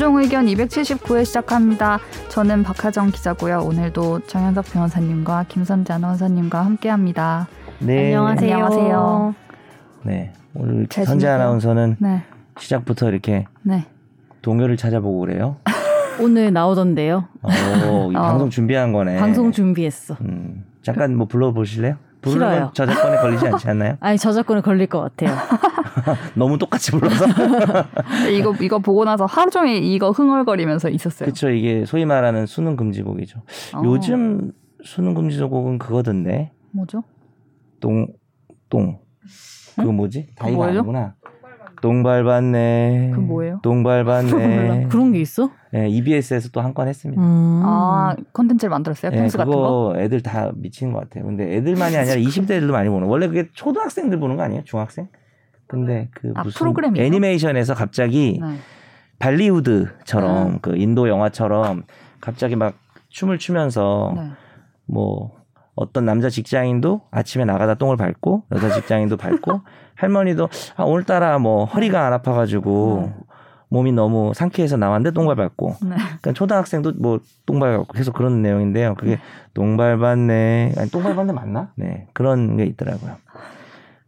[0.00, 1.98] 최종 의견 279회 시작합니다.
[2.30, 3.58] 저는 박하정 기자고요.
[3.58, 7.48] 오늘도 정현석 변호사님과 김선재 아나운서님과 함께합니다.
[7.80, 8.06] 네.
[8.06, 8.54] 안녕하세요.
[8.54, 9.34] 안녕하세요.
[10.04, 10.32] 네.
[10.54, 11.28] 오늘 잘 선재?
[11.28, 12.22] 아나운서는 네,
[12.58, 13.84] 시작부터 이렇게 네.
[14.40, 15.56] 동요를 찾아보고 그래요.
[16.18, 17.28] 오늘 나오던데요.
[17.42, 18.22] 오, 이 어.
[18.22, 19.18] 방송 준비한 거네.
[19.18, 20.16] 방송 준비했어.
[20.22, 21.96] 음, 잠깐 뭐 불러보실래요?
[22.26, 22.50] 싫어요.
[22.50, 23.96] 부르면 저작권에 걸리지 않지 않나요?
[24.00, 25.36] 아니 저작권에 걸릴 것 같아요.
[26.34, 27.24] 너무 똑같이 불러서.
[28.30, 31.26] 이거 이거 보고 나서 하루 종일 이거 흥얼거리면서 있었어요.
[31.26, 31.50] 그렇죠.
[31.50, 33.40] 이게 소위 말하는 수능 금지곡이죠.
[33.74, 36.52] 어, 요즘 수능 금지곡은 그거던데.
[36.72, 37.02] 뭐죠?
[37.80, 38.06] 똥,
[38.68, 38.98] 똥.
[39.76, 40.28] 그거 뭐지?
[40.36, 40.78] 다 이거 뭐예요?
[40.80, 41.14] 아니구나.
[41.82, 43.08] 똥 밟았네.
[43.14, 43.60] 그건 뭐예요?
[43.62, 44.88] 밟았네.
[44.90, 45.50] 그런 게 있어?
[45.72, 47.22] 네, EBS에서 또 한 건 했습니다.
[47.22, 47.62] 음.
[47.64, 49.10] 아 컨텐츠를 만들었어요?
[49.12, 49.94] 네, 평수 같은 거?
[49.96, 51.24] 애들 다 미치는 것 같아요.
[51.24, 53.08] 근데 애들만이 아니라 20대들도 많이 보는.
[53.08, 54.62] 원래 그게 초등학생들 보는 거 아니에요?
[54.64, 55.08] 중학생?
[55.70, 57.06] 근데 그 아, 무슨 프로그램이에요?
[57.06, 58.56] 애니메이션에서 갑자기 네.
[59.20, 60.58] 발리우드처럼 아.
[60.60, 61.84] 그 인도 영화처럼
[62.20, 62.74] 갑자기 막
[63.08, 64.30] 춤을 추면서 네.
[64.86, 65.30] 뭐
[65.76, 69.60] 어떤 남자 직장인도 아침에 나가다 똥을 밟고 여자 직장인도 밟고
[69.94, 73.12] 할머니도 아, 오늘따라 뭐 허리가 안 아파가지고
[73.68, 75.94] 몸이 너무 상쾌해서 나왔는데 똥 밟았고 네.
[75.96, 78.96] 그러니까 초등학생도 뭐똥 밟았고 계속 그런 내용인데요.
[78.96, 79.20] 그게
[79.54, 81.70] 똥 밟았네 아니 똥 밟았네 맞나?
[81.76, 83.14] 네 그런 게 있더라고요.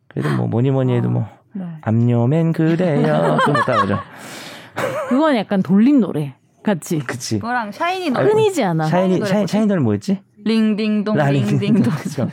[0.09, 1.65] 그래도 뭐 뭐니 뭐니 해도 뭐 네.
[1.83, 3.99] 압류맨 그래요 또 못하고 죠
[5.09, 6.99] 그건 약간 돌림 노래 같이.
[7.01, 8.27] 그치 그거랑 샤이니 노래.
[8.31, 8.87] 흔히지 않아.
[8.87, 9.47] 샤이니 샤이?
[9.47, 10.23] 샤이니 노래 뭐였지?
[10.45, 11.93] 링딩동 나 링딩동.
[11.93, 12.29] 그쵸.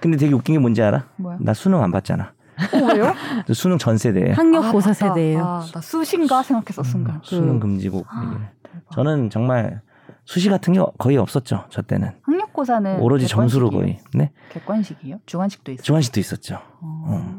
[0.00, 1.06] 근데 되게 웃긴 게 뭔지 알아?
[1.16, 1.38] 뭐야?
[1.40, 2.32] 나 수능 안 봤잖아.
[2.72, 3.12] 어, 왜요?
[3.46, 4.34] 저 수능 전 세대예요.
[4.34, 5.08] 학력고사 맞다.
[5.08, 5.44] 세대예요.
[5.44, 7.20] 아, 나 수신가 생각했어 순간.
[7.24, 8.46] 수능 그- 금지곡 아, 얘기를.
[8.62, 8.90] 대박.
[8.92, 9.80] 저는 정말
[10.24, 11.64] 수시 같은 게 거의 없었죠.
[11.68, 14.02] 저 때는 학력고사는 오로지 점수로 네, 객관식이에요?
[14.12, 14.24] 거의.
[14.26, 15.16] 네, 객관식이에요?
[15.26, 15.82] 주관식도 있어요.
[15.82, 16.58] 주한식도 있었죠.
[16.80, 17.34] 어.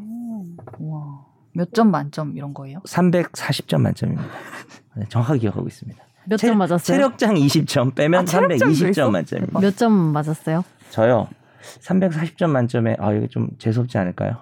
[0.80, 1.15] 우와.
[1.56, 2.80] 몇 점 만점 이런 거예요?
[2.86, 4.28] 340점 만점입니다.
[4.96, 6.04] 네, 정확하게 기억하고 있습니다.
[6.28, 6.80] 몇 체- 점 맞았어요?
[6.98, 8.86] 체력장 20점 빼면 아, 체력장도 있어?
[8.86, 9.60] 320점 만점입니다.
[9.60, 10.64] 몇 점 맞았어요?
[10.90, 11.28] 저요
[11.82, 14.38] 340점 만점에 아 이게 좀 재수 없지 않을까요?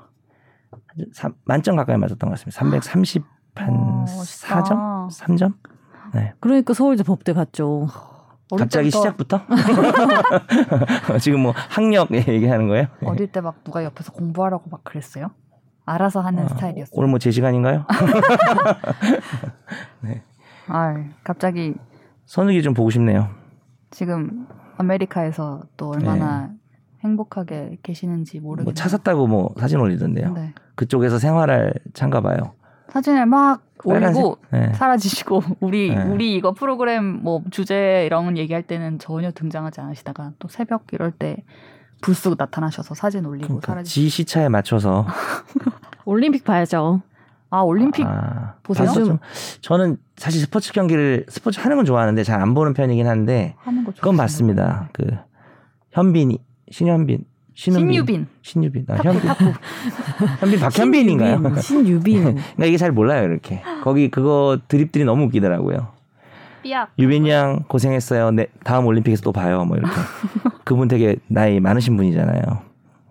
[0.71, 2.61] 한 삼- 만점 가까이 맞았던 것 같습니다.
[2.61, 4.63] 330한 어, 멋있다.
[4.63, 5.09] 4점?
[5.09, 5.53] 3점?
[6.13, 6.33] 네.
[6.39, 7.87] 그러니까 서울대 법대 갔죠.
[8.57, 9.41] 갑자기 때부터- 시작부터?
[11.19, 12.87] 지금 뭐 학력 얘기하는 거예요?
[13.01, 13.07] 네.
[13.07, 15.31] 어릴 때 막 누가 옆에서 공부하라고 막 그랬어요?
[15.85, 16.91] 알아서 하는 아, 스타일이었어요.
[16.93, 17.85] 오늘 뭐 제 시간인가요?
[20.67, 21.73] 아, 갑자기
[22.25, 23.29] 선욱이 좀 보고 싶네요.
[23.91, 26.49] 지금 아메리카에서 또 얼마나
[27.01, 28.39] 행복하게 계시는지.
[28.39, 28.63] 네.
[28.63, 30.33] 뭐차 샀다고 뭐 사진 올리던데요.
[30.33, 30.53] 네.
[30.75, 32.53] 그쪽에서 생활할 찬가 봐요.
[32.89, 33.61] 사진을 막?
[33.85, 34.71] 올리고 네.
[34.73, 36.03] 사라지시고 우리 네.
[36.05, 41.43] 우리 이거 프로그램 뭐 주제 이런 얘기할 때는 전혀 등장하지 않으시다가 또 새벽 이럴 때
[42.03, 43.89] 불쑥 나타나셔서 사진 올리고 그러니까 사라지.
[43.93, 45.05] 지 시차에 맞춰서
[46.05, 47.01] 올림픽 봐야죠.
[47.49, 48.91] 아 올림픽 아, 보세요?
[48.93, 49.19] 좀-
[49.61, 53.91] 저는 사실 스포츠 경기를 스포츠 하는 건 좋아하는데 잘 안 보는 편이긴 한데 하는 거
[53.91, 54.15] 그건.
[54.17, 54.89] 맞습니다.
[54.91, 55.05] 그
[55.91, 56.39] 현빈이
[56.71, 57.25] 신현빈
[57.55, 59.45] 신은빈 신유빈 신유빈 아, 현빈 탁구
[60.41, 61.37] 현빈 박현빈인가요?
[61.37, 61.61] 신유빈.
[61.61, 62.23] 신유빈.
[62.33, 65.89] 그러니까 이게 잘 몰라요 이렇게 거기 그거 드립들이 너무 웃기더라고요.
[66.63, 68.31] 삐약 유빈 양 고생했어요.
[68.31, 69.63] 네, 다음 올림픽에서 또 봐요.
[69.65, 69.93] 뭐 이렇게
[70.63, 72.41] 그분 되게 나이 많으신 분이잖아요.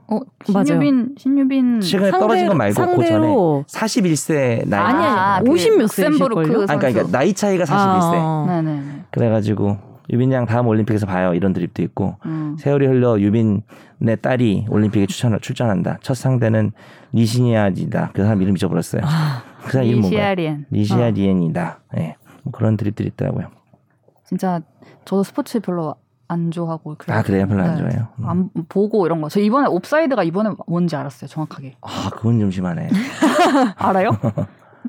[0.09, 0.21] 어
[0.53, 0.65] 맞아요.
[0.65, 5.55] 신유빈 신유빈 최근에 떨어진 건 말고 그 전에 상대로 41세 나이 아니, 아, 아니, 그
[5.55, 6.63] 50몇 룩셈부르크 세이실걸요?
[6.65, 7.13] 아, 그러니까 선수.
[7.13, 8.15] 나이 차이가 41세.
[8.15, 8.83] 아, 네네.
[9.11, 9.79] 그래가지고
[10.11, 11.33] 유빈 양 다음 올림픽에서 봐요.
[11.33, 12.57] 이런 드립도 있고 음.
[12.59, 13.63] 세월이 흘러 유빈의
[14.21, 15.99] 딸이 올림픽에 출전, 출전한다.
[16.03, 16.73] 첫 상대는
[17.15, 18.11] 니시니아지다.
[18.13, 19.03] 그 사람 이름 잊어버렸어요.
[19.65, 20.21] 그 사람 이름 뭔가요?
[20.21, 21.81] 이시아리엔 니시아디엔이다.
[21.99, 22.17] 예.
[22.43, 23.47] 뭐 그런 드립들이 있더라고요.
[24.25, 24.61] 진짜
[25.05, 25.95] 저도 스포츠 별로
[26.33, 27.19] 안 좋아하고 그래요.
[27.19, 27.47] 아 그래요?
[27.47, 27.77] 별로 안 네.
[27.83, 28.09] 좋아해요.
[28.21, 28.27] 음.
[28.29, 29.29] 안 보고 이런 거.
[29.29, 31.29] 저 이번에 옵사이드가 이번에 뭔지 알았어요.
[31.29, 31.75] 정확하게.
[31.83, 32.89] 아 그건 좀 심하네.
[33.77, 34.11] 알아요?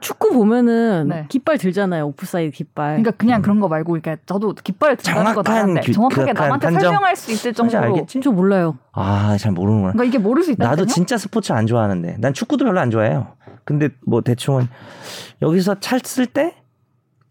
[0.01, 1.25] 축구 보면은 네.
[1.29, 2.07] 깃발 들잖아요.
[2.07, 2.87] 오프사이드 깃발.
[2.97, 6.81] 그러니까 그냥 그런 거 말고 그러니까 저도 깃발을 든다는 거 규- 정확하게 남한테 판정?
[6.81, 8.19] 설명할 수 있을 정도로 알겠지?
[8.21, 8.77] 저 몰라요.
[8.91, 9.94] 아 잘 모르는구나.
[9.94, 10.69] 그러니까 이게 모를 수 있다니까요.
[10.71, 13.27] 나도 진짜 스포츠 안 좋아하는데 난 축구도 별로 안 좋아해요.
[13.65, 14.68] 근데 뭐 대충은
[15.41, 16.56] 여기서 찼을 때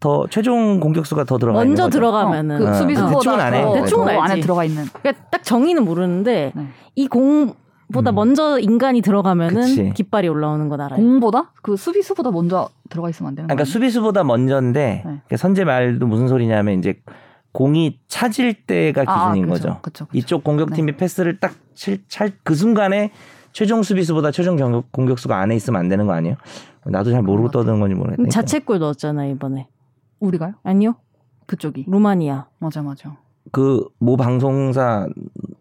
[0.02, 1.98] 더 최종 공격수가 더 들어가 있는 먼저 거죠.
[1.98, 3.62] 들어가면은 그 어, 수비수보다 대충은 안 해.
[3.62, 4.32] 더- 대충은 더 알지.
[4.32, 4.84] 안에 들어가 있는.
[4.92, 6.66] 그러니까 딱 정의는 모르는데 네.
[6.96, 7.54] 이 공
[7.92, 8.14] 보다 음.
[8.16, 9.92] 먼저 인간이 들어가면은 그치.
[9.94, 10.98] 깃발이 올라오는 건 알아요.
[10.98, 13.72] 공보다 그 수비수보다 먼저 들어가 있으면 안 되는 그러니까 거예요.
[13.72, 17.00] 수비수보다 먼저인데 그러니까 선제 말도 무슨 소리냐면 이제
[17.52, 19.78] 공이 차질 때가 기준인 그쵸, 거죠.
[19.82, 20.18] 그쵸, 그쵸.
[20.18, 21.52] 이쪽 공격팀이 패스를 딱
[22.08, 23.12] 찰그 순간에
[23.52, 26.36] 최종 수비수보다 최종 경격, 공격수가 안에 있으면 안 되는 거 아니에요?
[26.86, 28.24] 나도 잘 모르고 떠드는 건지 모르겠네.
[28.24, 29.68] 음, 자책골 넣었잖아요 이번에.
[30.26, 30.54] 우리가요?
[30.62, 30.94] 아니요.
[31.46, 31.84] 그쪽이.
[31.88, 32.46] 루마니아.
[32.58, 33.16] 맞아 맞아.
[33.50, 35.08] 그 모 방송사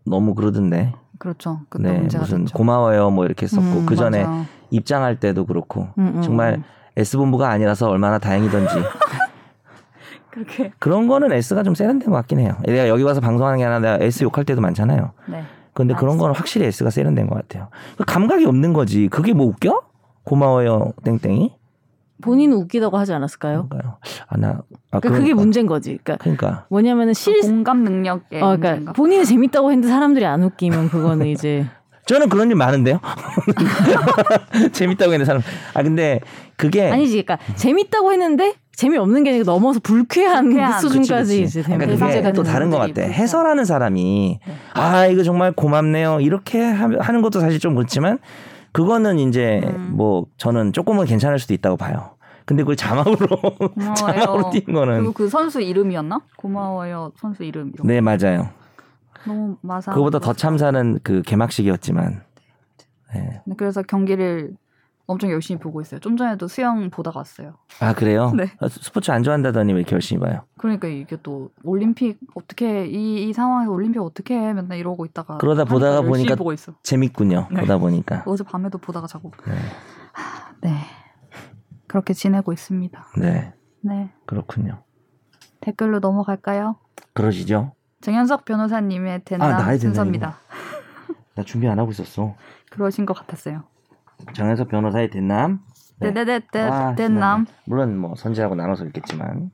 [0.05, 0.93] 너무 그러던데.
[1.17, 1.59] 그렇죠.
[1.69, 2.57] 그때 네, 문제가 무슨 됐죠.
[2.57, 4.45] 고마워요 뭐 이렇게 썼고 음, 그 전에 맞아.
[4.71, 6.63] 입장할 때도 그렇고 음, 음, 정말 음.
[6.97, 8.73] S 본부가 아니라서 얼마나 다행이던지
[10.31, 10.71] 그렇게.
[10.79, 12.55] 그런 거는 S가 좀 세련된 것 같긴 해요.
[12.65, 15.11] 내가 여기 와서 방송하는 게 아니라 내가 S 욕할 때도 많잖아요.
[15.27, 15.43] 네.
[15.73, 17.69] 근데 아, 그런 거는 확실히 S가 세련된 것 같아요.
[17.97, 19.07] 그 감각이 없는 거지.
[19.09, 19.81] 그게 뭐 웃겨?
[20.23, 21.55] 고마워요, 땡땡이.
[22.21, 23.68] 본인은 웃기다고 하지 않았을까요?
[23.69, 23.97] 뭔가요?
[24.27, 25.97] 아, 나, 아, 그러니까 그게 문제인 거지.
[26.03, 26.65] 그러니까 그러니까.
[26.69, 28.94] 뭐냐면은 실 공감 능력의 어, 그러니까 문제인가?
[28.94, 31.65] 본인이 재밌다고 했는데 사람들이 안 웃기면 그거는 이제
[32.06, 33.00] 저는 그런 일 많은데요.
[34.73, 35.41] 재밌다고 했는 사람.
[35.73, 36.19] 아 근데
[36.56, 37.23] 그게 아니지.
[37.23, 41.44] 그러니까 재밌다고 했는데 재미없는 게 아니라 넘어서 불쾌한, 불쾌한, 그 수준까지 그치, 그치.
[41.44, 42.88] 이제 되면 그러니까 그게 되는 또 다른 것 같아.
[42.94, 43.13] 불쾌한.
[43.13, 44.53] 해설하는 사람이 네.
[44.74, 46.19] 아 이거 정말 고맙네요.
[46.21, 48.17] 이렇게 하- 하는 것도 사실 좀 그렇지만
[48.71, 49.91] 그거는 이제 음.
[49.95, 52.12] 뭐 저는 조금은 괜찮을 수도 있다고 봐요.
[52.45, 53.38] 근데 그걸 자막으로
[53.95, 54.50] 자막으로.
[54.51, 56.21] 띄는 거는 그리고 그 선수 이름이었나?
[56.38, 57.71] 고마워요 선수 이름.
[57.83, 58.50] 네 맞아요.
[59.23, 59.31] 거.
[59.31, 59.91] 너무 마사.
[59.91, 62.23] 그거보다 더 참사는 그 개막식이었지만
[63.13, 63.41] 네.
[63.45, 64.56] 네, 그래서 경기를
[65.11, 65.99] 엄청 열심히 보고 있어요.
[65.99, 67.57] 좀 전에도 수영 보다가 왔어요.
[67.79, 68.31] 아 그래요?
[68.35, 68.51] 네.
[68.59, 70.43] 아, 스포츠 안 좋아한다더니 왜 이렇게 열심히 봐요?
[70.57, 74.53] 그러니까 이게 또 올림픽 어떻게 이, 이 상황에서 올림픽 어떻게 해?
[74.53, 76.73] 맨날 이러고 있다가 그러다 보다가 보니까 보고 있어.
[76.83, 77.47] 재밌군요.
[77.51, 77.61] 네.
[77.61, 78.23] 보다 보니까.
[78.25, 79.31] 어제 밤에도 보다가 자고.
[79.45, 79.53] 네.
[80.13, 80.75] 하, 네.
[81.87, 83.07] 그렇게 지내고 있습니다.
[83.17, 84.11] 네 네.
[84.25, 84.83] 그렇군요.
[85.59, 86.77] 댓글로 넘어갈까요?
[87.13, 87.73] 그러시죠?
[88.01, 90.37] 정현석 변호사님의 대남 아, 순서입니다.
[91.35, 92.35] 나 준비 안 하고 있었어.
[92.71, 93.63] 그러신 것 같았어요.
[94.33, 95.59] 정현석 변호사의 대남.
[96.00, 96.12] 네.
[96.12, 97.45] 네네네 아, 대남.
[97.65, 99.51] 물론 뭐 선재하고 나눠서 읽겠지만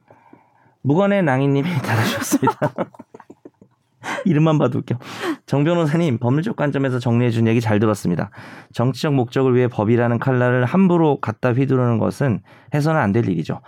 [0.81, 2.59] 무건의 낭인님이 달아주셨습니다.
[4.25, 4.97] 이름만 봐도 웃겨.
[5.45, 8.29] 정 변호사님 법률적 관점에서 정리해 준 얘기 잘 들었습니다.
[8.73, 12.41] 정치적 목적을 위해 법이라는 칼날을 함부로 갖다 휘두르는 것은
[12.73, 13.61] 해서는 안 될 일이죠.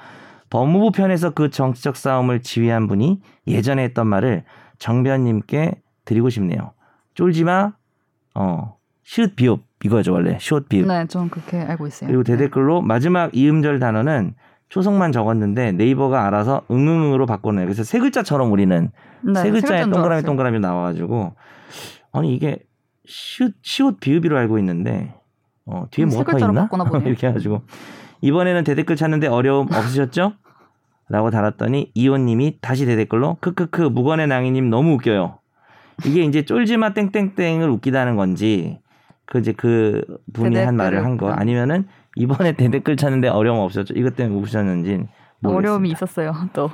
[0.49, 4.43] 법무부 편에서 그 정치적 싸움을 지휘한 분이 예전에 했던 말을
[4.79, 6.71] 정변님께 드리고 싶네요.
[7.13, 7.73] 쫄지마,
[8.35, 10.87] 어, 시읒 비읍 이거죠 원래 시읒 비읍.
[10.87, 12.07] 네, 저는 그렇게 알고 있어요.
[12.07, 14.33] 그리고 대댓글로 마지막 이음절 단어는
[14.69, 17.65] 초성만 적었는데 네이버가 알아서 응응으로 바꿔내요.
[17.65, 18.91] 그래서 세 글자처럼 우리는
[19.21, 20.23] 네, 세 글자에 동그라미.
[20.23, 21.33] 동그라미 나와가지고
[22.11, 22.59] 아니 이게
[23.05, 25.15] 시옷 시옷 비읍이로 알고 있는데
[25.65, 26.69] 어, 뒤에 음, 세 뭐가 있나?
[27.05, 27.61] 이렇게 해가지고
[28.21, 30.33] 이번에는 대댓글 찾는데 어려움 없으셨죠?
[31.09, 35.39] 라고 달았더니 이호님이 다시 대댓글로 크크크 무건의 낭이님 너무 웃겨요.
[36.05, 38.79] 이게 이제 쫄지마 땡땡땡을 웃기다는 건지
[39.29, 40.03] 그 이제 그
[40.33, 43.93] 분이 한 말을 한 거 아니면은 이번에 대댓글 찾는데 어려움 없었죠?
[43.95, 45.03] 이것 때문에 웃으셨는지
[45.43, 45.93] 어려움이 모르겠습니다.
[45.95, 46.33] 있었어요.
[46.53, 46.69] 또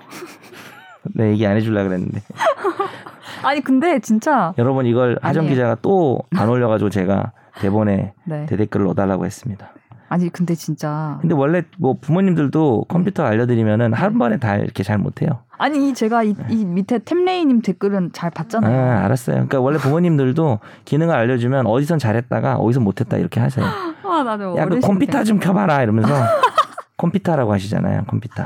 [1.14, 2.22] 네 얘기 안 해주려 그랬는데
[3.44, 5.54] 아니 근데 진짜 여러분 이걸 하정 아니에요.
[5.54, 8.46] 기자가 또 안 올려가지고 제가 대본에 네.
[8.48, 9.70] 대댓글을 넣어달라고 했습니다.
[10.08, 15.40] 아니 근데 진짜 근데 원래 뭐 부모님들도 컴퓨터 알려드리면은 한 번에 다 이렇게 잘 못해요.
[15.58, 19.04] 아니 이 제가 이, 이 밑에 템레이님 댓글은 잘 아, 봤잖아요.
[19.06, 19.36] 알았어요.
[19.36, 23.66] 그러니까 원래 부모님들도 기능을 알려주면 어디선 잘했다가 어디서 못했다 이렇게 하세요.
[24.04, 26.14] 아 나도 야, 그 컴퓨터 좀 켜봐라 이러면서
[26.98, 28.04] 컴퓨터라고 하시잖아요.
[28.08, 28.46] 컴퓨터.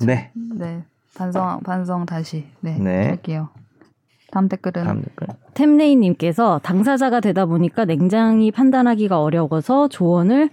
[0.00, 0.30] 네.
[0.34, 0.84] 네.
[1.16, 3.08] 반성 반성 다시 네, 네.
[3.08, 3.48] 할게요.
[4.36, 5.28] 다음 댓글은 다음 댓글.
[5.54, 10.50] 템레이님께서 당사자가 되다 보니까 냉정히 판단하기가 어려워서 조언을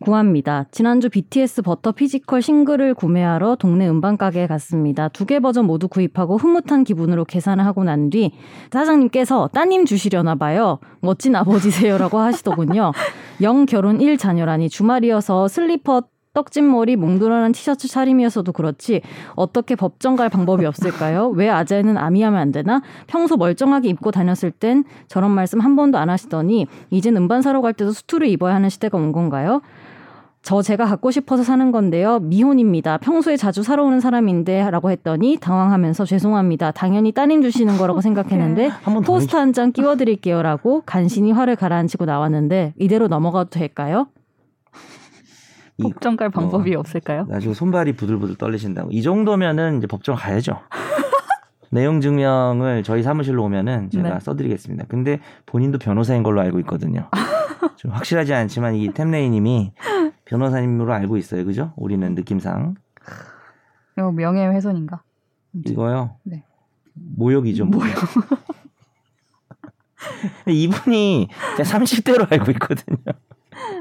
[0.00, 0.66] 구합니다.
[0.72, 5.08] 지난주 BTS 버터 physical 싱글을 구매하러 동네 음반 가게에 갔습니다.
[5.08, 8.32] 두 개 버전 모두 구입하고 흐뭇한 기분으로 계산을 하고 난 뒤
[8.70, 10.78] 사장님께서 따님 주시려나 봐요.
[11.00, 12.92] 멋진 아버지세요라고 하시더군요.
[13.40, 16.02] 영 결혼 1 자녀라니 주말이어서 슬리퍼
[16.34, 19.02] 떡진 머리 몽돌하는 티셔츠 차림이어서도 그렇지
[19.34, 21.28] 어떻게 법정 갈 방법이 없을까요?
[21.28, 22.80] 왜 아재는 아미하면 안 되나?
[23.06, 27.74] 평소 멀쩡하게 입고 다녔을 땐 저런 말씀 한 번도 안 하시더니 이젠 음반 사러 갈
[27.74, 29.60] 때도 수트를 입어야 하는 시대가 온 건가요?
[30.40, 32.18] 저 제가 갖고 싶어서 사는 건데요.
[32.18, 32.96] 미혼입니다.
[32.96, 36.72] 평소에 자주 사러 오는 사람인데 라고 했더니 당황하면서 죄송합니다.
[36.72, 42.72] 당연히 따님 주시는 거라고 생각했는데 한번 포스터 한 장 끼워드릴게요 라고 간신히 화를 가라앉히고 나왔는데
[42.78, 44.06] 이대로 넘어가도 될까요?
[45.80, 47.26] 법정 갈 방법이 없을까요?
[47.28, 48.90] 나 지금 손발이 부들부들 떨리신다고.
[48.90, 50.60] 이 정도면은 이제 법정 가야죠.
[51.70, 54.20] 내용 증명을 저희 사무실로 오면은 제가 네.
[54.20, 54.84] 써드리겠습니다.
[54.88, 57.08] 근데 본인도 변호사인 걸로 알고 있거든요.
[57.76, 59.72] 좀 확실하지 않지만 이 템레이님이
[60.26, 61.72] 변호사님으로 알고 있어요, 그죠?
[61.76, 62.74] 우리는 느낌상
[63.96, 65.02] 이거 명예훼손인가?
[65.66, 66.16] 이거요.
[66.24, 66.44] 네.
[66.94, 67.64] 모욕이죠.
[67.66, 67.86] 모욕.
[70.46, 72.96] 이분이 제가 30대로 알고 있거든요.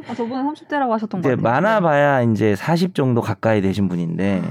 [0.07, 1.61] 아, 저번에 30대라고 하셨던 거 이제 같아요.
[1.61, 4.41] 많아 봐야 이제 40 정도 가까이 되신 분인데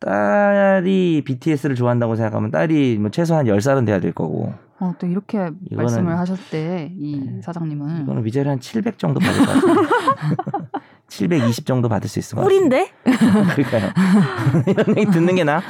[0.00, 5.76] 딸이 BTS를 좋아한다고 생각하면 딸이 뭐 최소한 10살은 돼야 될 거고 어, 또 이렇게 이거는-
[5.76, 7.40] 말씀을 하셨을 때이 네.
[7.42, 9.74] 사장님은 이거는 위자료 한700 정도 받을 것 같아요.
[11.08, 12.58] 720 정도 받을 수 있을 것 같아요.
[12.58, 12.90] 꿀인데?
[13.04, 13.90] 그러니까요.
[14.66, 15.62] 이런 얘기 듣는 게 나.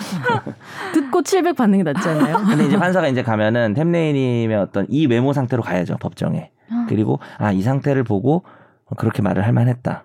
[0.95, 2.37] 듣고 700 받는 게 낫지 않아요?
[2.49, 6.51] 근데 이제 판사가 이제 가면은 템레이님의 어떤 이 외모 상태로 가야죠 법정에.
[6.89, 8.45] 그리고 아 이 상태를 보고
[8.97, 10.05] 그렇게 말을 할 만했다.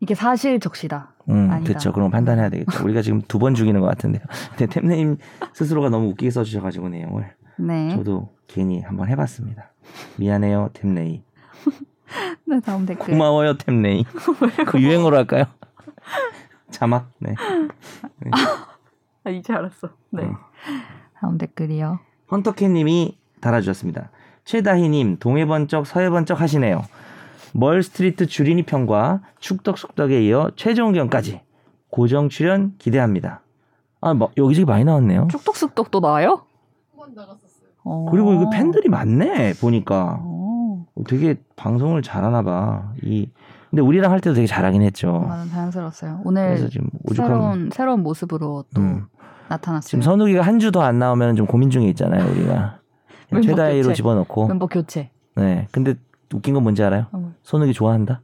[0.00, 1.12] 이게 사실 적시다.
[1.28, 1.68] 음, 아니다.
[1.68, 1.92] 그렇죠.
[1.92, 2.82] 그럼 판단해야 되겠죠.
[2.84, 4.22] 우리가 지금 두 번 죽이는 것 같은데요.
[4.56, 5.18] 근데 템네임
[5.52, 7.94] 스스로가 너무 웃기게 써주셔가지고 내용을 네.
[7.96, 9.70] 저도 괜히 한번 해봤습니다.
[10.16, 11.22] 미안해요, 템네이.
[12.46, 13.06] 네, 다음 댓글.
[13.12, 14.04] 고마워요, 템네이.
[14.66, 15.44] 그 유행어로 할까요?
[16.70, 17.10] 자막.
[17.18, 17.34] 네.
[19.24, 19.90] 아, 이제 알았어.
[20.10, 20.22] 네.
[20.22, 20.34] 음.
[21.20, 21.98] 다음 댓글이요.
[22.30, 24.10] 헌터캣님이 달아주셨습니다.
[24.44, 26.82] 최다희님 동해번쩍 서해번쩍 하시네요.
[27.52, 31.40] 멀스트리트 주린이 편과 축덕숙덕에 이어 최종 견까지
[31.90, 33.42] 고정 출연 기대합니다.
[34.00, 35.28] 아, 뭐 여기저기 많이 나왔네요.
[35.30, 36.42] 쭉뚝쑥떡도 나와요?
[37.84, 38.06] 어.
[38.10, 40.84] 그리고 이거 팬들이 많네 보니까 어.
[41.08, 42.92] 되게 방송을 잘하나 봐.
[43.02, 43.28] 이
[43.70, 45.24] 근데 우리랑 할 때도 되게 잘하긴 했죠.
[45.28, 46.20] 나는 자연스러웠어요.
[46.24, 49.06] 그래서 오늘 지금 오죽하면 새로운 새로운 모습으로 또 음.
[49.48, 49.88] 나타났어요.
[49.88, 52.78] 지금 선욱이가 한 주 더 안 나오면 좀 고민 중에 있잖아요 우리가
[53.30, 53.94] 교체.
[53.94, 55.10] 집어넣고 멤버 교체.
[55.36, 55.94] 네 근데
[56.34, 57.06] 웃긴 건 뭔지 알아요?
[57.12, 57.32] 어.
[57.42, 58.20] 선욱이 좋아한다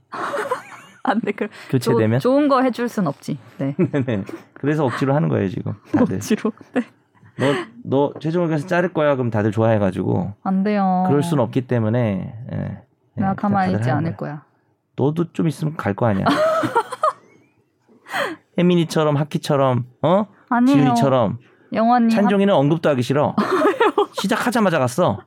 [1.03, 1.33] 안 돼.
[1.33, 3.39] 그 교체되면 조, 좋은 거 해줄 순 없지.
[3.59, 3.77] 네.
[3.79, 4.25] 네네.
[4.55, 6.17] 그래서 억지로 하는 거예요 지금 다들.
[6.17, 6.51] 억지로.
[6.75, 6.83] 네.
[7.85, 11.05] 너너 최종 의견에서 자를 거야 그럼 다들 좋아해가지고 안 돼요.
[11.07, 12.35] 그럴 순 없기 때문에.
[12.53, 12.57] 예.
[12.59, 12.83] 예,
[13.21, 14.31] 내가 가만히 있지 않을 거야.
[14.33, 14.43] 거야.
[14.97, 16.25] 너도 좀 있으면 갈 거 아니야.
[18.59, 20.77] 혜민이처럼 하키처럼 어 아니에요.
[20.79, 21.39] 지훈이처럼
[21.73, 23.35] 영원히 찬종이는 언급도 하기 싫어.
[24.15, 25.21] 시작하자마자 갔어.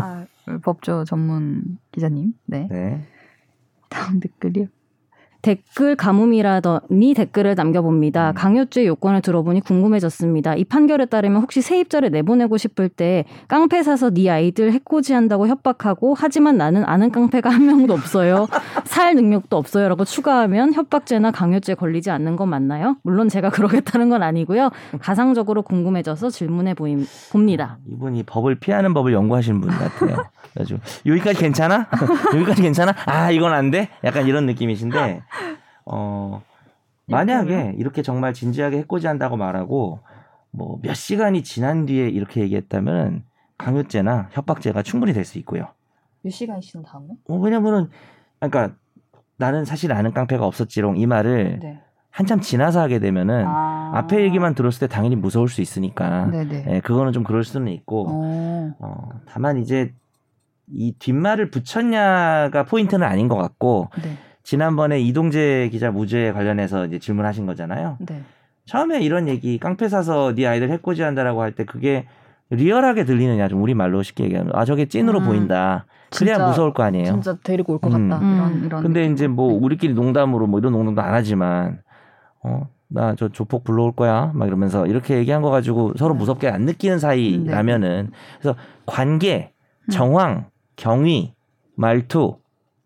[0.00, 2.32] 합- 아, 법조 전문 기자님.
[2.46, 2.68] 네.
[2.70, 3.06] 네.
[3.88, 4.66] 다음 댓글이요.
[5.48, 8.32] 댓글 가뭄이라더니 댓글을 남겨봅니다.
[8.32, 8.34] 음.
[8.34, 10.56] 강요죄 요건을 들어보니 궁금해졌습니다.
[10.56, 16.58] 이 판결에 따르면 혹시 세입자를 내보내고 싶을 때 깡패 사서 네 아이들 해코지한다고 협박하고 하지만
[16.58, 18.46] 나는 아는 깡패가 한 명도 없어요.
[18.84, 22.96] 살 능력도 없어요라고 추가하면 협박죄나 강요죄 걸리지 않는 건 맞나요?
[23.02, 24.68] 물론 제가 그러겠다는 건 아니고요.
[25.00, 27.78] 가상적으로 궁금해져서 질문해 보임, 봅니다.
[27.90, 30.24] 이분이 법을 피하는 법을 연구하시는 분 같아요.
[31.06, 31.86] 여기까지 괜찮아?
[32.34, 32.94] 여기까지 괜찮아?
[33.06, 33.88] 아 이건 안 돼?
[34.04, 35.22] 약간 이런 느낌이신데
[35.86, 36.42] 어
[37.06, 40.00] 만약에 이렇게 정말 진지하게 해코지한다고 말하고
[40.50, 43.24] 뭐 몇 시간이 지난 뒤에 이렇게 얘기했다면
[43.58, 45.68] 강요죄나 협박죄가 충분히 될 수 있고요.
[46.22, 47.08] 몇 시간이시는 다음에?
[47.28, 47.88] 어, 왜냐면은
[48.40, 48.74] 그러니까
[49.36, 51.80] 나는 사실 아는 깡패가 없었지롱 이 말을 네.
[52.10, 53.92] 한참 지나서 하게 되면은 아.
[53.94, 56.30] 앞에 얘기만 들었을 때 당연히 무서울 수 있으니까.
[56.68, 58.74] 예, 그거는 좀 그럴 수는 있고 어.
[58.80, 59.94] 어, 다만 이제
[60.70, 64.16] 이 뒷말을 붙였냐가 포인트는 아닌 것 같고 네.
[64.52, 67.98] 지난번에 이동재 기자 무죄 관련해서 이제 질문하신 거잖아요.
[68.00, 68.22] 네.
[68.64, 72.06] 처음에 이런 얘기 깡패 사서 네 아이들 해코지 한다라고 할 때 그게
[72.48, 75.84] 리얼하게 들리느냐 좀 우리 말로 쉽게 얘기하면 아 저게 찐으로 음, 보인다.
[76.16, 77.04] 그래야 진짜- 무서울 거 아니에요.
[77.04, 78.08] 진짜 데리고 올것 음.
[78.08, 78.22] 같다.
[78.22, 78.36] 음.
[78.36, 78.82] 이런 이런.
[78.84, 79.12] 근데 느낌.
[79.12, 79.58] 이제 뭐 네.
[79.60, 81.82] 우리끼리 농담으로 뭐 이런 농담도 안 하지만
[82.42, 86.20] 어 나 저 조폭 불러올 거야 막 이러면서 이렇게 얘기한 거 가지고 서로 네.
[86.20, 89.52] 무섭게 안 느끼는 사이라면은 그래서 관계
[89.82, 89.90] 음.
[89.90, 91.34] 정황 경위
[91.76, 92.38] 말투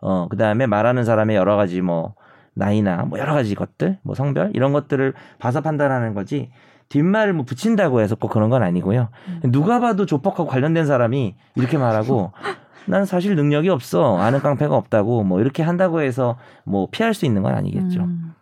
[0.02, 2.14] 어 그 다음에 말하는 사람의 여러 가지 뭐
[2.54, 6.50] 나이나 뭐 여러 가지 것들 뭐 성별 이런 것들을 봐서 판단하는 거지
[6.90, 9.50] 뒷말을 뭐 붙인다고 해서 꼭 그런 건 아니고요 음.
[9.52, 12.32] 누가 봐도 조폭하고 관련된 사람이 이렇게 말하고
[12.86, 17.42] 난 사실 능력이 없어 아는 깡패가 없다고 뭐 이렇게 한다고 해서 뭐 피할 수 있는
[17.42, 18.02] 건 아니겠죠.
[18.02, 18.34] 음.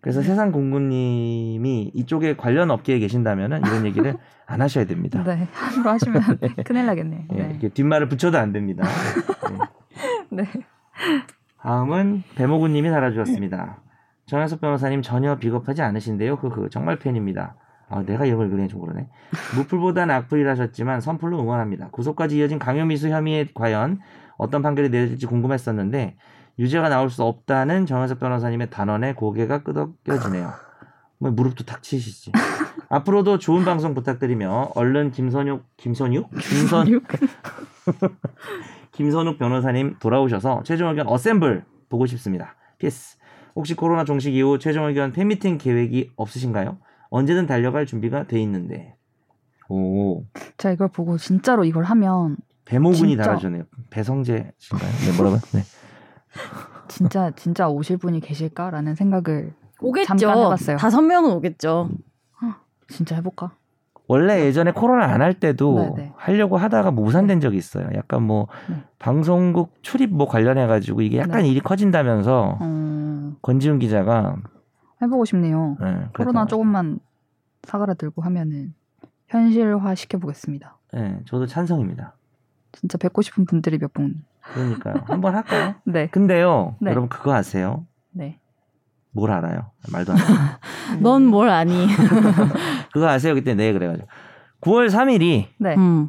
[0.00, 4.14] 그래서 세상 공군님이 이쪽에 관련 업계에 계신다면은 이런 얘기를
[4.46, 5.22] 안 하셔야 됩니다.
[5.24, 5.46] 네.
[5.52, 6.22] 함부로 하시면
[6.64, 7.26] 큰일 나겠네.
[7.34, 7.48] 예, 네.
[7.50, 8.84] 이렇게 뒷말을 붙여도 안 됩니다.
[9.52, 9.79] 예.
[10.32, 10.44] 네.
[11.60, 13.82] 다음은 배모군님이 달아주셨습니다.
[14.26, 16.38] 정현석 변호사님 전혀 비겁하지 않으신데요.
[16.38, 17.56] 그, 그 정말 팬입니다.
[17.88, 19.08] 아, 내가 이걸 그냥 좀 그러네.
[19.56, 21.88] 무풀보단 악플이라셨지만 선풀로 응원합니다.
[21.90, 23.98] 구속까지 이어진 강요미수 혐의에 과연
[24.38, 26.16] 어떤 판결이 내려질지 궁금했었는데
[26.60, 30.52] 유죄가 나올 수 없다는 정현석 변호사님의 단언에 고개가 끄덕여지네요.
[31.18, 32.32] 뭐 무릎도 탁 치시지.
[32.88, 36.86] 앞으로도 좋은 방송 부탁드리며 얼른 김선육 김선육 김선
[38.92, 42.54] 김선욱 변호사님 돌아오셔서 최종 의견 어셈블 보고 싶습니다.
[42.78, 43.16] PS
[43.56, 46.78] 혹시 코로나 종식 이후 최종 의견 팬미팅 계획이 없으신가요?
[47.10, 48.94] 언제든 달려갈 준비가 돼 있는데.
[49.68, 50.24] 오
[50.56, 53.22] 제가 이걸 보고 진짜로 이걸 하면 배모군이 진짜?
[53.24, 53.64] 달아주네요.
[53.90, 54.90] 배성재 씨인가요?
[54.90, 55.40] 네 뭐라고요?
[55.52, 55.62] 네.
[56.88, 60.06] 진짜 진짜 오실 분이 계실까라는 생각을 오겠죠.
[60.06, 60.76] 잠깐 해봤어요.
[60.76, 61.90] 다섯 명은 오겠죠.
[62.88, 63.54] 진짜 해볼까?
[64.10, 66.12] 원래 예전에 코로나 안 할 때도 네네.
[66.16, 67.88] 하려고 하다가 뭐 무산된 적이 있어요.
[67.94, 68.74] 약간 뭐 네.
[68.98, 71.48] 방송국 출입 뭐 관련해 가지고 이게 약간 네.
[71.48, 74.34] 일이 커진다면서 어, 권지훈 기자가
[75.00, 75.76] 해보고 싶네요.
[75.80, 76.98] 네, 코로나 조금만
[77.62, 78.74] 사그라들고 하면은
[79.28, 80.76] 현실화 시켜보겠습니다.
[80.92, 82.16] 네, 저도 찬성입니다.
[82.72, 84.24] 진짜 뵙고 싶은 분들이 몇 분.
[84.40, 84.94] 그러니까요.
[85.06, 85.74] 한번 할까요?
[85.86, 86.90] 네, 근데요, 네.
[86.90, 87.86] 여러분 그거 아세요?
[88.10, 88.39] 네.
[89.12, 89.70] 뭘 알아요?
[89.92, 90.26] 말도 안 해요.
[91.00, 91.86] 넌뭘 아니?
[92.92, 93.34] 그거 아세요?
[93.34, 94.06] 그때 네 그래가지고
[94.60, 95.74] 9월 3일이 네.
[95.76, 96.08] 음.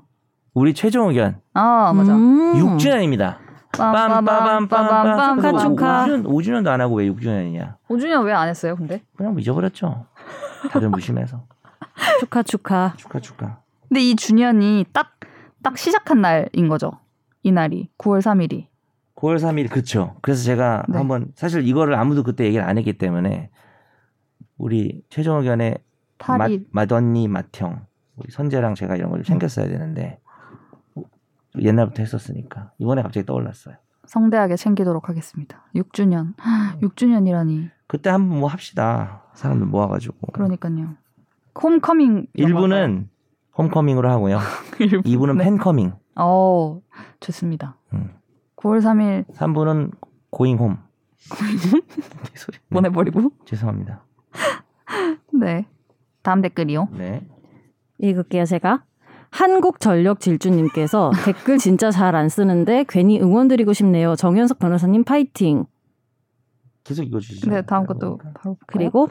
[0.53, 2.13] 우리 최종 의견 아 맞아.
[2.13, 2.53] 음.
[2.77, 3.37] 6주년입니다.
[3.71, 5.35] 빰빠밤빰빰.
[5.35, 6.05] 축하, 축하.
[6.05, 7.75] 5주년, 5주년도 안 하고 왜 6주년이냐?
[7.89, 9.01] 5주년 왜 안 했어요, 근데?
[9.15, 10.05] 그냥 뭐 잊어버렸죠.
[10.71, 11.43] 다들 무심해서.
[12.19, 12.93] 축하 축하.
[12.97, 13.57] 축하 축하.
[13.87, 15.11] 근데 이 주년이 딱,
[15.63, 16.91] 딱 시작한 날인 거죠.
[17.43, 17.89] 이 날이.
[17.97, 18.67] 9월 3일이.
[19.21, 20.15] 9월 3일 그쵸.
[20.21, 20.97] 그래서 제가 네.
[20.97, 23.51] 한번 사실 이거를 아무도 그때 얘기를 안 했기 때문에
[24.57, 25.67] 우리 최종 맛,
[26.17, 26.65] 8일.
[26.71, 27.85] 맏언니 맏형
[28.15, 30.19] 우리 선재랑 제가 이런 걸 챙겼어야 되는데
[30.95, 31.03] 어,
[31.59, 33.75] 옛날부터 했었으니까 이번에 갑자기 떠올랐어요.
[34.07, 35.67] 성대하게 챙기도록 하겠습니다.
[35.75, 36.33] 6주년.
[36.81, 37.69] 6주년이라니.
[37.87, 39.23] 그때 한번 뭐 합시다.
[39.35, 40.31] 사람들 모아가지고.
[40.33, 40.95] 그러니까요.
[41.61, 42.27] 홈커밍.
[42.33, 42.85] 이런 건가요?
[42.87, 43.07] 1부는
[43.57, 44.39] 홈커밍으로 하고요.
[44.79, 45.01] 일부.
[45.03, 45.43] 2부는 네.
[45.43, 45.93] 팬커밍.
[46.15, 46.81] 어,
[47.19, 47.77] 좋습니다.
[47.93, 48.15] 음.
[48.61, 49.91] 9월 3일 3부는
[50.29, 50.77] 고잉홈.
[52.35, 52.57] 소리.
[52.57, 53.31] 네, 보내버리고.
[53.45, 54.03] 죄송합니다.
[55.33, 55.65] 네.
[56.23, 56.87] 다음 댓글이요.
[56.97, 57.27] 네.
[57.99, 58.83] 읽을게요, 제가.
[59.31, 64.15] 한국전력 질주님께서 댓글 진짜 잘 안 쓰는데 괜히 응원드리고 싶네요.
[64.15, 65.65] 정현석 변호사님 파이팅.
[66.83, 67.49] 계속 읽어주시죠.
[67.49, 68.31] 네, 다음 것도 그러니까.
[68.41, 68.65] 바로 볼까요?
[68.67, 69.09] 그리고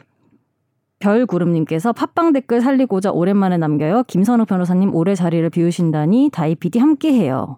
[0.99, 4.03] 별구름님께서 팟빵 댓글 살리고자 오랜만에 남겨요.
[4.03, 7.57] 김선욱 변호사님 오래 자리를 비우신다니 다이피디 함께해요.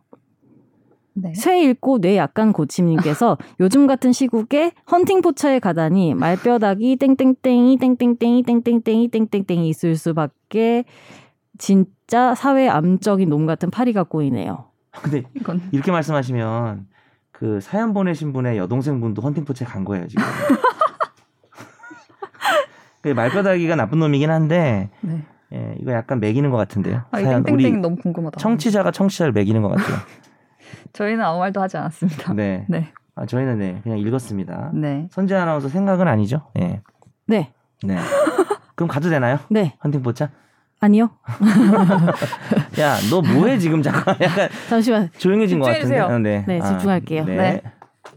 [1.16, 1.34] 네.
[1.34, 9.08] 쇠 읽고 뇌 약간 고침님께서 요즘 같은 시국에 헌팅 포차에 가다니 말뼈닥이 땡땡땡이 땡땡땡이 땡땡땡이
[9.10, 10.86] 땡땡땡이 있을 수밖에
[11.58, 14.66] 진짜 사회 암적인 놈 같은 파리가 꼬이네요.
[14.92, 16.88] 근데 이건 이렇게 말씀하시면
[17.32, 20.24] 그 사연 보내신 분의 여동생분도 헌팅포츠에 간 거예요 지금.
[23.02, 25.24] 그 말바닥이가 나쁜 놈이긴 한데 네.
[25.54, 27.04] 예, 이거 약간 매기는 것 같은데요.
[27.12, 28.40] 아, 이 사연 땡땡땡 우리 너무 궁금하다.
[28.40, 29.98] 청취자가 청취자를 매기는 것 같아요.
[30.94, 32.34] 저희는 아무 말도 하지 않았습니다.
[32.34, 32.66] 네.
[32.70, 32.92] 네.
[33.16, 34.72] 아, 저희는 네 그냥 읽었습니다.
[34.74, 35.08] 네.
[35.12, 36.42] 선재 아나운서 생각은 아니죠?
[36.60, 36.82] 예.
[37.28, 37.52] 네,
[37.84, 37.98] 네.
[38.76, 39.40] 그럼 가도 되나요?
[39.50, 40.30] 네, 헌팅포차?
[40.80, 41.12] 아니요.
[42.80, 45.10] 야, 너 뭐해 지금 잠깐 약간 잠시만.
[45.18, 45.82] 조용해진 것 같은데.
[45.86, 46.16] 집중해주세요.
[46.16, 46.44] 아, 네.
[46.48, 47.26] 네, 집중할게요.
[47.26, 47.36] 네.
[47.36, 47.62] 네.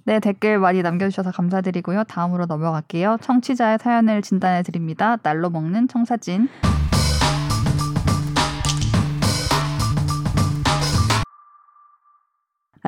[0.05, 2.05] 네, 댓글 많이 남겨주셔서 감사드리고요.
[2.05, 3.19] 다음으로 넘어갈게요.
[3.21, 5.17] 청취자의 사연을 진단해 드립니다.
[5.23, 6.49] 날로 먹는 청사진.